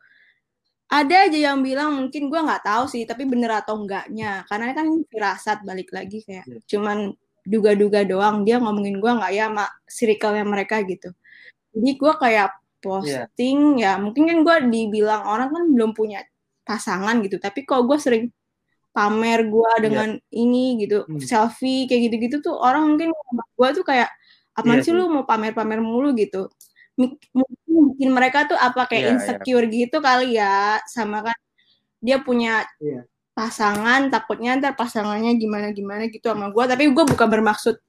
ada 0.90 1.30
aja 1.30 1.38
yang 1.50 1.66
bilang 1.66 1.98
mungkin 1.98 2.30
gue 2.30 2.40
nggak 2.46 2.62
tahu 2.66 2.86
sih 2.86 3.10
tapi 3.10 3.26
bener 3.26 3.50
atau 3.58 3.82
enggaknya 3.82 4.46
karena 4.46 4.74
kan 4.78 4.86
firasat 5.10 5.66
balik 5.66 5.90
lagi 5.90 6.22
kayak 6.22 6.46
yeah. 6.46 6.62
cuman 6.70 7.18
duga-duga 7.42 8.06
doang 8.06 8.46
dia 8.46 8.62
ngomongin 8.62 9.02
gue 9.02 9.12
nggak 9.18 9.34
ya 9.34 9.50
sama 9.50 9.66
circle-nya 9.90 10.46
mereka 10.46 10.86
gitu 10.86 11.10
jadi 11.74 11.92
gue 11.96 12.14
kayak 12.18 12.50
iya. 12.50 12.58
posting 12.82 13.60
yeah. 13.78 13.98
ya 13.98 14.02
mungkin 14.02 14.24
kan 14.30 14.38
gue 14.42 14.56
dibilang 14.74 15.24
orang 15.26 15.50
kan 15.54 15.64
belum 15.70 15.92
punya 15.94 16.26
pasangan 16.66 17.18
gitu 17.26 17.42
tapi 17.42 17.66
kok 17.66 17.86
gue 17.86 17.98
sering 17.98 18.26
pamer 18.94 19.46
gue 19.46 19.72
iya. 19.78 19.82
dengan 19.82 20.10
yeah. 20.18 20.42
ini 20.44 20.66
gitu 20.82 21.06
hmm. 21.06 21.22
selfie 21.22 21.86
kayak 21.86 22.10
gitu-gitu 22.10 22.42
tuh 22.42 22.56
orang 22.58 22.96
mungkin 22.96 23.14
gue 23.58 23.70
tuh 23.74 23.86
kayak 23.86 24.10
apa 24.58 24.72
yeah, 24.76 24.84
sih 24.84 24.92
lu 24.92 25.08
mau 25.08 25.24
pamer-pamer 25.24 25.80
mulu 25.80 26.12
gitu 26.18 26.50
mungkin 27.00 27.96
bikin 27.96 28.10
mereka 28.12 28.44
tuh 28.50 28.60
apa 28.60 28.90
kayak 28.92 29.02
yeah, 29.02 29.08
iya. 29.08 29.16
insecure 29.16 29.66
yeah. 29.66 29.76
gitu 29.86 29.98
kali 30.04 30.28
ya 30.36 30.84
sama 30.90 31.24
kan 31.24 31.38
dia 32.04 32.20
punya 32.20 32.68
yeah. 32.84 33.08
pasangan 33.32 34.12
takutnya 34.12 34.60
ntar 34.60 34.76
pasangannya 34.76 35.40
gimana 35.40 35.72
gimana 35.72 36.12
gitu 36.12 36.28
sama 36.28 36.52
gue 36.52 36.64
tapi 36.68 36.92
gue 36.92 37.06
bukan 37.08 37.28
bermaksud 37.30 37.80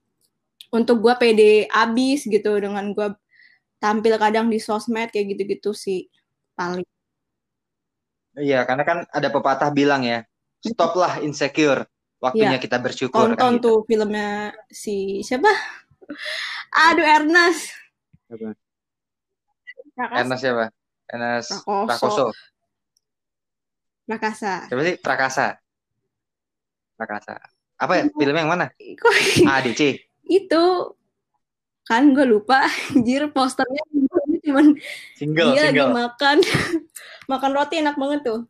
untuk 0.70 1.02
gue 1.02 1.14
pede 1.18 1.66
abis 1.66 2.30
gitu 2.30 2.54
dengan 2.62 2.94
gue 2.94 3.10
tampil 3.80 4.14
kadang 4.20 4.52
di 4.52 4.60
sosmed 4.60 5.08
kayak 5.10 5.34
gitu-gitu 5.34 5.72
sih 5.72 6.06
paling 6.54 6.86
iya 8.36 8.68
karena 8.68 8.84
kan 8.84 8.98
ada 9.08 9.28
pepatah 9.32 9.72
bilang 9.72 10.04
ya 10.04 10.22
stoplah 10.60 11.18
insecure 11.24 11.88
waktunya 12.20 12.60
yeah. 12.60 12.62
kita 12.62 12.76
bersyukur 12.76 13.16
tonton 13.16 13.34
kan, 13.34 13.56
gitu. 13.56 13.64
tuh 13.64 13.78
filmnya 13.88 14.52
si 14.68 15.24
siapa 15.24 15.48
aduh 16.92 17.06
Ernest 17.08 17.72
siapa? 18.28 18.54
Enas 20.00 20.40
siapa? 20.40 20.66
Enas 21.10 21.46
Prakoso. 21.50 21.86
Prakoso. 21.90 22.26
Prakasa. 24.08 24.54
Siapa 24.66 24.82
sih? 24.82 24.96
Prakasa. 24.98 25.46
Prakasa. 26.96 27.34
Apa 27.78 27.92
ya? 28.00 28.02
Film 28.10 28.34
yang 28.34 28.50
mana? 28.50 28.66
ADC. 29.44 30.02
Itu 30.26 30.94
kan 31.90 32.14
gue 32.14 32.22
lupa 32.22 32.62
anjir 32.94 33.26
posternya 33.34 33.82
cuman 34.46 34.78
single, 35.18 35.50
dia 35.58 35.66
single. 35.66 35.90
lagi 35.90 35.94
makan 35.98 36.36
makan 37.32 37.50
roti 37.50 37.74
enak 37.82 37.98
banget 37.98 38.20
tuh 38.22 38.40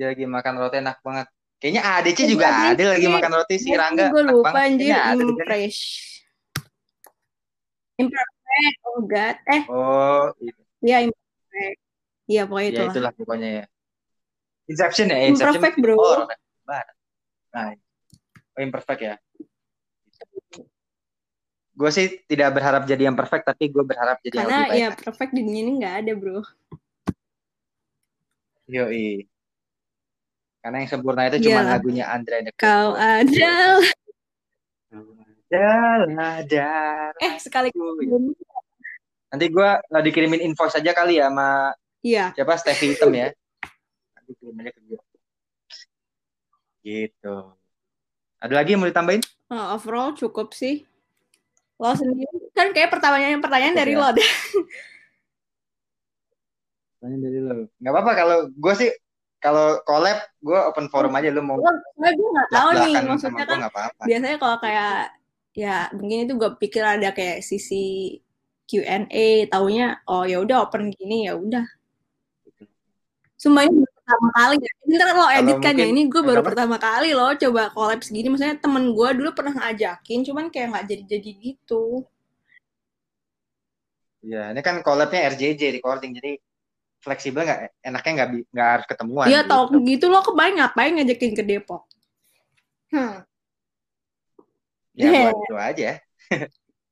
dia 0.00 0.16
lagi 0.16 0.24
makan 0.24 0.54
roti 0.56 0.76
enak 0.80 0.98
banget 1.04 1.28
kayaknya 1.60 1.82
ADC 1.84 2.18
juga 2.24 2.72
ada 2.72 2.84
lagi 2.96 3.06
makan 3.12 3.32
roti 3.36 3.54
si 3.60 3.68
Rangga 3.76 4.08
gue 4.08 4.24
lupa 4.24 4.56
anjir 4.64 4.96
impress 5.20 5.76
impress 8.00 8.32
Imperfect, 8.52 8.78
oh 8.84 9.00
God. 9.08 9.36
Eh. 9.48 9.62
Oh, 9.68 10.24
itu. 10.42 10.60
Iya, 10.84 10.96
Imperfect. 11.08 11.78
Iya, 12.28 12.42
pokoknya 12.46 12.68
itu. 12.68 12.80
Ya, 12.80 12.86
itulah 12.90 13.12
pokoknya 13.16 13.48
ya. 13.48 13.64
Inception 14.68 15.06
ya, 15.10 15.18
Inception. 15.28 15.60
Imperfect, 15.60 15.76
bro. 15.80 15.94
Oh, 15.98 16.26
nah, 16.68 17.72
oh, 18.56 18.60
imperfect 18.62 19.00
ya. 19.02 19.14
Gue 21.82 21.90
sih 21.90 22.06
tidak 22.30 22.54
berharap 22.54 22.86
jadi 22.86 23.10
yang 23.10 23.18
perfect, 23.18 23.42
tapi 23.42 23.66
gue 23.66 23.82
berharap 23.82 24.22
jadi 24.22 24.38
Karena, 24.38 24.46
yang 24.46 24.54
lebih 24.54 24.70
baik. 24.70 24.78
Karena 24.78 24.94
ya 24.94 25.02
perfect 25.02 25.32
di 25.34 25.40
dunia 25.42 25.62
ini 25.66 25.72
nggak 25.82 25.94
ada, 25.98 26.12
bro. 26.14 26.38
Yoi. 28.70 29.26
Karena 30.62 30.76
yang 30.78 30.90
sempurna 30.94 31.26
itu 31.26 31.50
cuma 31.50 31.66
iya. 31.66 31.70
lagunya 31.74 32.04
Andre. 32.06 32.54
Kau 32.54 32.94
adalah 32.94 33.82
Daladar. 35.50 37.18
Eh, 37.18 37.34
sekali 37.42 37.74
Nanti 39.34 39.44
gue 39.50 39.70
nggak 39.90 40.04
dikirimin 40.06 40.46
invoice 40.46 40.78
aja 40.78 40.94
kali 40.94 41.18
ya 41.18 41.26
sama 41.26 41.74
Iya. 42.06 42.30
Siapa 42.38 42.54
Stevie 42.62 42.94
Hitam 42.94 43.10
ya. 43.10 43.34
Nanti 44.14 44.30
kirim 44.38 44.54
aja 44.62 44.70
ke 44.70 44.80
gue. 44.86 45.00
Gitu. 46.86 47.36
Ada 48.38 48.54
lagi 48.54 48.70
yang 48.70 48.86
mau 48.86 48.90
ditambahin? 48.90 49.22
Oh, 49.50 49.74
overall 49.74 50.14
cukup 50.14 50.54
sih. 50.54 50.86
Lo 51.82 51.90
sendiri 51.98 52.30
kan 52.54 52.70
kayak 52.70 52.94
pertanyaan 52.94 53.42
pertanyaan 53.42 53.74
dari 53.74 53.92
ya. 53.92 53.98
lo 53.98 54.08
deh. 54.14 54.30
Pertanyaan 57.02 57.22
dari 57.26 57.38
lo. 57.42 57.54
Gak 57.82 57.90
apa-apa 57.90 58.12
kalau 58.14 58.38
gue 58.54 58.74
sih 58.78 58.90
kalau 59.42 59.82
collab 59.82 60.22
gue 60.38 60.54
open 60.70 60.86
forum 60.86 61.18
aja 61.18 61.34
lu 61.34 61.42
mau. 61.42 61.58
Gue 61.58 61.74
nggak 61.98 62.48
tahu 62.54 62.68
nih 62.86 62.94
maksudnya 63.02 63.44
kan. 63.44 63.58
Apa 63.66 63.80
-apa. 63.90 64.02
Biasanya 64.06 64.36
kalau 64.38 64.56
kayak 64.62 65.18
ya 65.52 65.90
mungkin 65.92 66.30
itu 66.30 66.38
gue 66.38 66.50
pikir 66.62 66.86
ada 66.86 67.10
kayak 67.10 67.42
sisi 67.42 68.16
Q&A 68.70 69.50
taunya 69.52 70.00
oh 70.08 70.24
ya 70.24 70.40
udah 70.40 70.64
open 70.64 70.88
gini 70.96 71.28
ya 71.28 71.36
udah 71.36 71.66
ini 73.42 73.84
pertama 74.02 74.28
kali 74.34 74.56
ya. 74.58 74.72
Ntar 74.90 75.08
lo 75.14 75.26
edit 75.30 75.58
kan 75.62 75.74
ya. 75.78 75.86
Ini 75.86 76.02
gue 76.10 76.22
baru 76.26 76.42
pertama 76.42 76.76
kali 76.76 77.14
loh 77.14 77.30
coba 77.38 77.70
collab 77.70 78.02
segini. 78.02 78.28
Maksudnya 78.28 78.58
temen 78.58 78.90
gue 78.90 79.08
dulu 79.14 79.30
pernah 79.32 79.54
ngajakin, 79.54 80.18
cuman 80.26 80.44
kayak 80.50 80.66
nggak 80.74 80.86
jadi-jadi 80.90 81.30
gitu. 81.38 82.02
Ya, 84.22 84.54
ini 84.54 84.60
kan 84.62 84.78
collabnya 84.86 85.34
RJJ 85.34 85.82
recording, 85.82 86.14
jadi 86.14 86.38
fleksibel 87.02 87.42
nggak? 87.42 87.82
Enaknya 87.82 88.12
nggak 88.18 88.28
nggak 88.50 88.68
harus 88.74 88.86
ketemuan. 88.86 89.26
Iya, 89.30 89.42
gitu. 89.46 89.50
tau 89.50 89.64
gitu 89.70 90.04
lo 90.10 90.22
kebayang 90.22 90.56
ngapain 90.62 90.92
ngajakin 90.98 91.32
ke 91.34 91.42
Depok? 91.42 91.82
Hmm 92.94 93.26
ya 94.92 95.08
yeah. 95.08 95.22
buat 95.28 95.36
itu 95.40 95.56
aja 95.56 95.90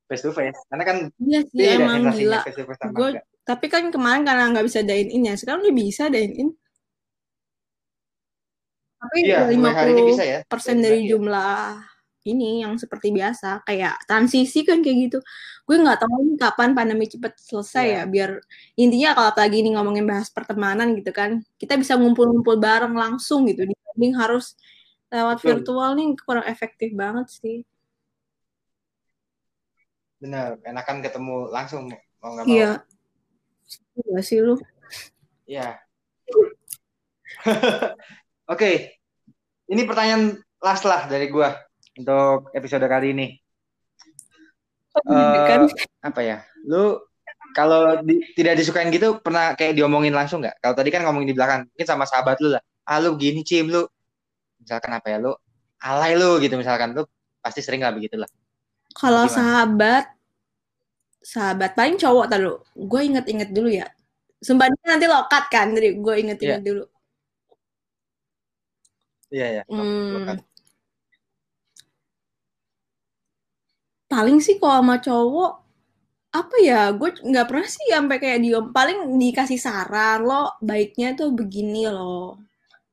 face 0.09 0.23
to 0.25 0.33
face 0.33 0.61
karena 0.73 0.85
kan 0.85 0.96
iya 1.20 1.40
sih 1.44 1.66
emang 1.77 2.11
gila 2.16 2.40
gue 2.96 3.09
tapi 3.44 3.66
kan 3.68 3.88
kemarin 3.92 4.23
karena 4.25 4.53
nggak 4.53 4.66
bisa 4.66 4.81
dine 4.85 5.11
in 5.11 5.29
ya 5.29 5.35
sekarang 5.37 5.64
udah 5.64 5.75
bisa 5.77 6.09
dine 6.09 6.35
in 6.35 6.49
tapi 9.00 9.18
iya, 9.24 9.48
lima 9.48 9.72
puluh 9.72 10.12
ya. 10.20 10.44
persen 10.44 10.84
dari 10.84 11.08
ya. 11.08 11.16
jumlah 11.16 11.80
ini 12.28 12.60
yang 12.60 12.76
seperti 12.76 13.16
biasa 13.16 13.64
kayak 13.64 14.04
transisi 14.04 14.60
kan 14.60 14.84
kayak 14.84 15.08
gitu 15.08 15.18
gue 15.64 15.76
nggak 15.80 16.04
tahu 16.04 16.16
nih 16.28 16.36
kapan 16.36 16.76
pandemi 16.76 17.08
cepet 17.08 17.32
selesai 17.40 17.86
yeah. 17.88 18.04
ya 18.04 18.10
biar 18.12 18.30
intinya 18.76 19.16
kalau 19.16 19.32
lagi 19.32 19.56
ini 19.64 19.70
ngomongin 19.72 20.04
bahas 20.04 20.28
pertemanan 20.28 20.92
gitu 20.92 21.16
kan 21.16 21.40
kita 21.56 21.81
bisa 21.81 21.96
ngumpul-ngumpul 21.96 22.60
bareng 22.60 22.92
langsung 22.92 23.48
gitu 23.48 23.64
dibanding 23.64 24.12
harus 24.20 24.52
lewat 25.08 25.40
virtual 25.40 25.96
nih 25.96 26.12
kurang 26.20 26.44
efektif 26.44 26.92
banget 26.92 27.27
sih 27.33 27.64
Bener, 30.20 30.60
enakan 30.68 31.00
ketemu 31.00 31.48
langsung 31.48 31.88
mau 32.20 32.37
nggak 32.37 32.44
mau. 32.44 32.52
Iya. 32.52 32.72
Iya 34.04 34.20
sih 34.20 34.38
lu. 34.44 34.60
Iya. 35.48 35.81
Oke. 38.51 38.59
Okay. 38.59 38.77
Ini 39.71 39.87
pertanyaan 39.87 40.42
last 40.59 40.83
lah 40.83 41.07
dari 41.07 41.31
gua 41.31 41.55
untuk 41.94 42.51
episode 42.51 42.83
kali 42.90 43.15
ini. 43.15 43.27
uh, 45.07 45.71
apa 46.03 46.21
ya? 46.27 46.42
Lu 46.67 46.98
kalau 47.55 48.03
di, 48.03 48.19
tidak 48.35 48.59
disukain 48.59 48.90
gitu 48.90 49.23
pernah 49.23 49.55
kayak 49.55 49.79
diomongin 49.79 50.11
langsung 50.11 50.42
nggak? 50.42 50.59
Kalau 50.59 50.75
tadi 50.75 50.90
kan 50.90 51.07
ngomongin 51.07 51.31
di 51.31 51.37
belakang, 51.38 51.71
mungkin 51.71 51.87
sama 51.87 52.11
sahabat 52.11 52.42
lu 52.42 52.51
lah. 52.51 52.63
Ah 52.83 52.98
lu 52.98 53.15
gini 53.15 53.46
cim 53.46 53.71
lu. 53.71 53.87
Misalkan 54.59 54.98
apa 54.98 55.07
ya 55.15 55.23
lu? 55.23 55.31
Alay 55.79 56.19
lu 56.19 56.42
gitu 56.42 56.59
misalkan 56.59 56.90
lu 56.90 57.07
pasti 57.38 57.63
sering 57.63 57.87
lah 57.87 57.94
begitu 57.94 58.19
lah. 58.19 58.27
Kalau 58.98 59.31
sahabat, 59.31 60.11
sahabat 61.23 61.79
paling 61.79 61.94
cowok 61.94 62.27
tadi 62.27 62.51
gue 62.75 63.01
inget-inget 63.15 63.55
dulu 63.55 63.71
ya. 63.71 63.87
Sumpah 64.42 64.67
nanti 64.83 65.07
lokat 65.07 65.46
kan, 65.46 65.71
jadi 65.71 65.94
gue 65.94 66.15
inget-inget 66.19 66.59
yeah. 66.59 66.67
dulu. 66.67 66.85
Iya 69.31 69.46
ya. 69.56 69.62
Hmm. 69.70 70.42
Paling 74.10 74.38
sih 74.42 74.58
kalau 74.58 74.83
sama 74.83 74.98
cowok 74.98 75.50
apa 76.31 76.56
ya 76.62 76.94
gue 76.94 77.10
nggak 77.26 77.46
pernah 77.50 77.66
sih 77.66 77.87
sampai 77.90 78.16
kayak 78.22 78.38
dia 78.44 78.58
paling 78.70 79.18
dikasih 79.18 79.58
saran 79.58 80.22
lo 80.22 80.54
baiknya 80.62 81.18
tuh 81.18 81.35
begini 81.35 81.90
lo 81.90 82.38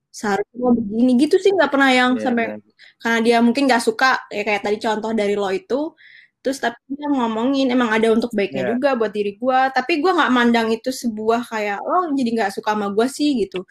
seharusnya 0.09 0.57
lo 0.57 0.73
begini 0.73 1.11
gitu 1.21 1.35
sih 1.37 1.53
nggak 1.53 1.69
pernah 1.69 1.89
yang 1.93 2.11
yeah, 2.17 2.23
sampai 2.25 2.45
yeah. 2.49 2.59
karena 2.97 3.19
dia 3.21 3.37
mungkin 3.45 3.63
nggak 3.69 3.83
suka 3.85 4.25
ya 4.33 4.41
kayak 4.41 4.61
tadi 4.65 4.77
contoh 4.81 5.11
dari 5.13 5.37
lo 5.37 5.49
itu 5.53 5.93
terus 6.41 6.57
tapi 6.57 6.81
dia 6.89 7.09
ngomongin 7.13 7.69
emang 7.69 7.93
ada 7.93 8.09
untuk 8.09 8.33
baiknya 8.33 8.63
yeah. 8.65 8.71
juga 8.73 8.89
buat 8.97 9.13
diri 9.13 9.37
gue 9.37 9.59
tapi 9.69 9.93
gue 10.01 10.11
nggak 10.17 10.31
mandang 10.33 10.67
itu 10.73 10.89
sebuah 10.89 11.45
kayak 11.45 11.77
lo 11.85 12.09
jadi 12.17 12.29
nggak 12.41 12.51
suka 12.57 12.73
sama 12.73 12.89
gue 12.89 13.05
sih 13.05 13.29
gitu 13.37 13.69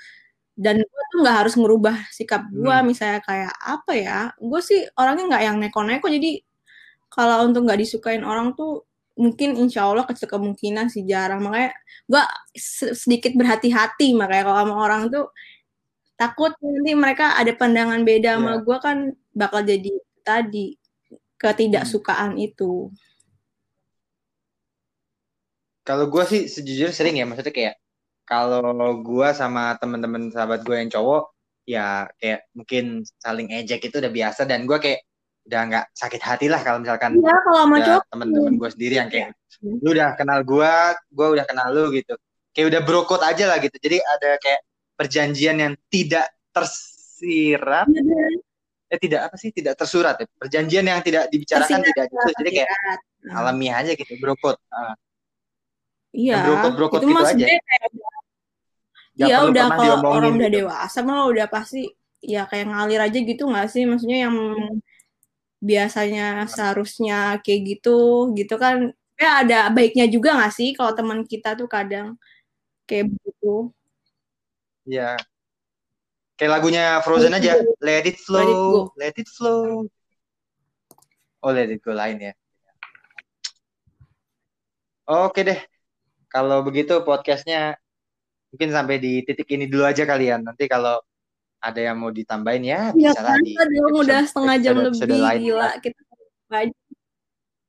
dan 0.57 0.80
gue 0.80 1.02
tuh 1.12 1.18
nggak 1.20 1.36
harus 1.44 1.54
merubah 1.61 1.96
sikap 2.09 2.48
gue 2.48 2.64
hmm. 2.72 2.86
misalnya 2.88 3.20
kayak 3.20 3.52
apa 3.61 3.92
ya 3.92 4.18
gue 4.40 4.61
sih 4.64 4.88
orangnya 4.96 5.36
nggak 5.36 5.44
yang 5.44 5.57
neko-neko 5.61 6.09
jadi 6.09 6.40
kalau 7.12 7.44
untuk 7.44 7.68
nggak 7.68 7.80
disukain 7.84 8.24
orang 8.24 8.57
tuh 8.57 8.88
mungkin 9.16 9.57
insya 9.57 9.88
Allah 9.88 10.04
kecil 10.09 10.28
kemungkinan 10.28 10.92
sih 10.92 11.04
jarang 11.04 11.44
makanya 11.44 11.72
gue 12.09 12.22
sedikit 12.92 13.32
berhati-hati 13.36 14.12
makanya 14.16 14.44
kalau 14.48 14.61
sama 14.64 14.74
orang 14.76 15.02
tuh 15.12 15.26
takut 16.16 16.52
nanti 16.61 16.92
mereka 16.96 17.36
ada 17.36 17.52
pandangan 17.52 18.00
beda 18.04 18.36
yeah. 18.36 18.36
sama 18.40 18.52
iya. 18.57 18.64
gue 18.64 18.76
kan 18.80 18.96
bakal 19.36 19.61
jadi 19.64 19.92
tadi 20.24 20.66
ketidaksukaan 21.36 22.36
hmm. 22.36 22.46
itu 22.48 22.72
kalau 25.84 26.09
gue 26.09 26.24
sih 26.28 26.42
sejujurnya 26.48 26.92
sering 26.96 27.16
ya 27.20 27.24
maksudnya 27.28 27.52
kayak 27.52 27.74
kalau 28.26 29.00
gue 29.00 29.28
sama 29.32 29.78
temen-temen 29.78 30.34
sahabat 30.34 30.66
gue 30.66 30.76
yang 30.76 30.90
cowok 30.90 31.30
ya 31.66 32.06
kayak 32.18 32.46
mungkin 32.54 33.06
saling 33.22 33.50
ejek 33.50 33.86
itu 33.86 33.98
udah 33.98 34.12
biasa 34.12 34.46
dan 34.46 34.66
gue 34.66 34.78
kayak 34.78 35.06
udah 35.46 35.60
nggak 35.70 35.86
sakit 35.94 36.22
hati 36.22 36.46
lah 36.50 36.58
kalau 36.62 36.82
misalkan 36.82 37.22
ya, 37.22 37.38
kalau 37.46 38.02
temen-temen 38.10 38.58
gue 38.58 38.70
sendiri 38.74 38.94
yang 38.98 39.06
kayak 39.06 39.30
lu 39.62 39.94
udah 39.94 40.18
kenal 40.18 40.42
gue 40.42 40.72
gue 41.12 41.26
udah 41.38 41.44
kenal 41.46 41.68
lu 41.72 41.94
gitu. 41.94 42.14
Kayak 42.52 42.66
udah 42.72 42.80
brokot 42.88 43.20
aja 43.20 43.44
lah 43.52 43.60
gitu. 43.60 43.76
Jadi 43.76 44.00
ada 44.00 44.40
kayak 44.40 44.60
perjanjian 44.96 45.56
yang 45.60 45.74
tidak 45.92 46.32
tersirat. 46.52 47.84
Ya, 47.92 48.92
eh 48.96 48.98
tidak 49.00 49.20
apa 49.28 49.36
sih? 49.36 49.52
Tidak 49.52 49.76
tersurat 49.76 50.16
ya. 50.16 50.26
Perjanjian 50.40 50.84
yang 50.88 51.00
tidak 51.04 51.28
dibicarakan 51.28 51.84
Tersirat, 51.84 51.88
tidak 51.92 52.06
gitu 52.08 52.30
jadi 52.40 52.50
kayak 52.62 52.70
alamiah 53.36 53.76
aja 53.84 53.92
gitu 53.92 54.12
brokot. 54.18 54.56
Uh. 54.72 54.94
iya. 56.16 56.42
Brokot 56.48 56.72
brokot 56.74 57.00
itu 57.04 57.12
gitu 57.12 57.24
aja. 57.24 57.44
kayak 57.44 57.90
Iya 59.16 59.48
udah 59.48 59.66
kalau 59.72 60.12
orang 60.12 60.36
udah 60.36 60.50
gitu. 60.52 60.58
dewasa 60.68 60.98
mah 61.00 61.24
udah 61.32 61.46
pasti 61.48 61.88
ya 62.20 62.44
kayak 62.44 62.68
ngalir 62.68 63.00
aja 63.00 63.18
gitu 63.18 63.42
nggak 63.48 63.68
sih? 63.72 63.88
Maksudnya 63.88 64.28
yang 64.28 64.36
biasanya 65.56 66.44
seharusnya 66.44 67.40
kayak 67.40 67.60
gitu 67.76 68.30
gitu 68.36 68.60
kan. 68.60 68.92
Ya 69.16 69.40
ada 69.40 69.72
baiknya 69.72 70.04
juga 70.12 70.36
nggak 70.36 70.52
sih 70.52 70.76
kalau 70.76 70.92
teman 70.92 71.24
kita 71.24 71.56
tuh 71.56 71.64
kadang 71.64 72.20
kayak 72.84 73.08
begitu? 73.08 73.72
Ya 74.84 75.16
kayak 76.36 76.60
lagunya 76.60 77.00
Frozen 77.00 77.32
aja 77.32 77.56
let 77.80 78.04
it 78.04 78.20
flow 78.20 78.92
let 79.00 79.16
it, 79.16 79.24
flow. 79.24 79.88
Oh 81.40 81.52
let 81.52 81.72
it 81.72 81.80
go 81.80 81.96
lain 81.96 82.20
ya. 82.20 82.32
Oke 85.08 85.46
deh. 85.46 85.60
Kalau 86.28 86.60
begitu 86.60 87.00
podcastnya 87.06 87.80
mungkin 88.57 88.72
sampai 88.72 88.96
di 88.96 89.20
titik 89.20 89.52
ini 89.52 89.68
dulu 89.68 89.84
aja 89.84 90.09
kalian. 90.09 90.40
Nanti 90.48 90.64
kalau 90.64 90.96
ada 91.61 91.76
yang 91.76 92.00
mau 92.00 92.09
ditambahin 92.09 92.64
ya, 92.64 92.80
ya 92.96 93.12
bisa 93.12 93.20
kan, 93.20 93.36
di 93.44 93.52
episode, 93.52 94.00
udah 94.00 94.20
setengah 94.24 94.57
jam 94.64 94.74
episode, 94.80 95.04
lebih 95.04 95.20
lain 95.20 95.40
gila 95.44 95.70
kita 95.84 96.00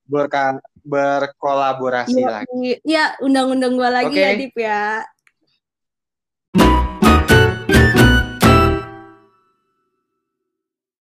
Berka, 0.08 0.64
berkolaborasi 0.88 2.24
ya, 2.24 2.40
lagi. 2.40 2.80
Iya, 2.88 3.20
undang-undang 3.20 3.76
gua 3.76 3.92
lagi 3.92 4.16
okay. 4.16 4.24
ya 4.24 4.40
Dip 4.40 4.56
ya. 4.56 4.88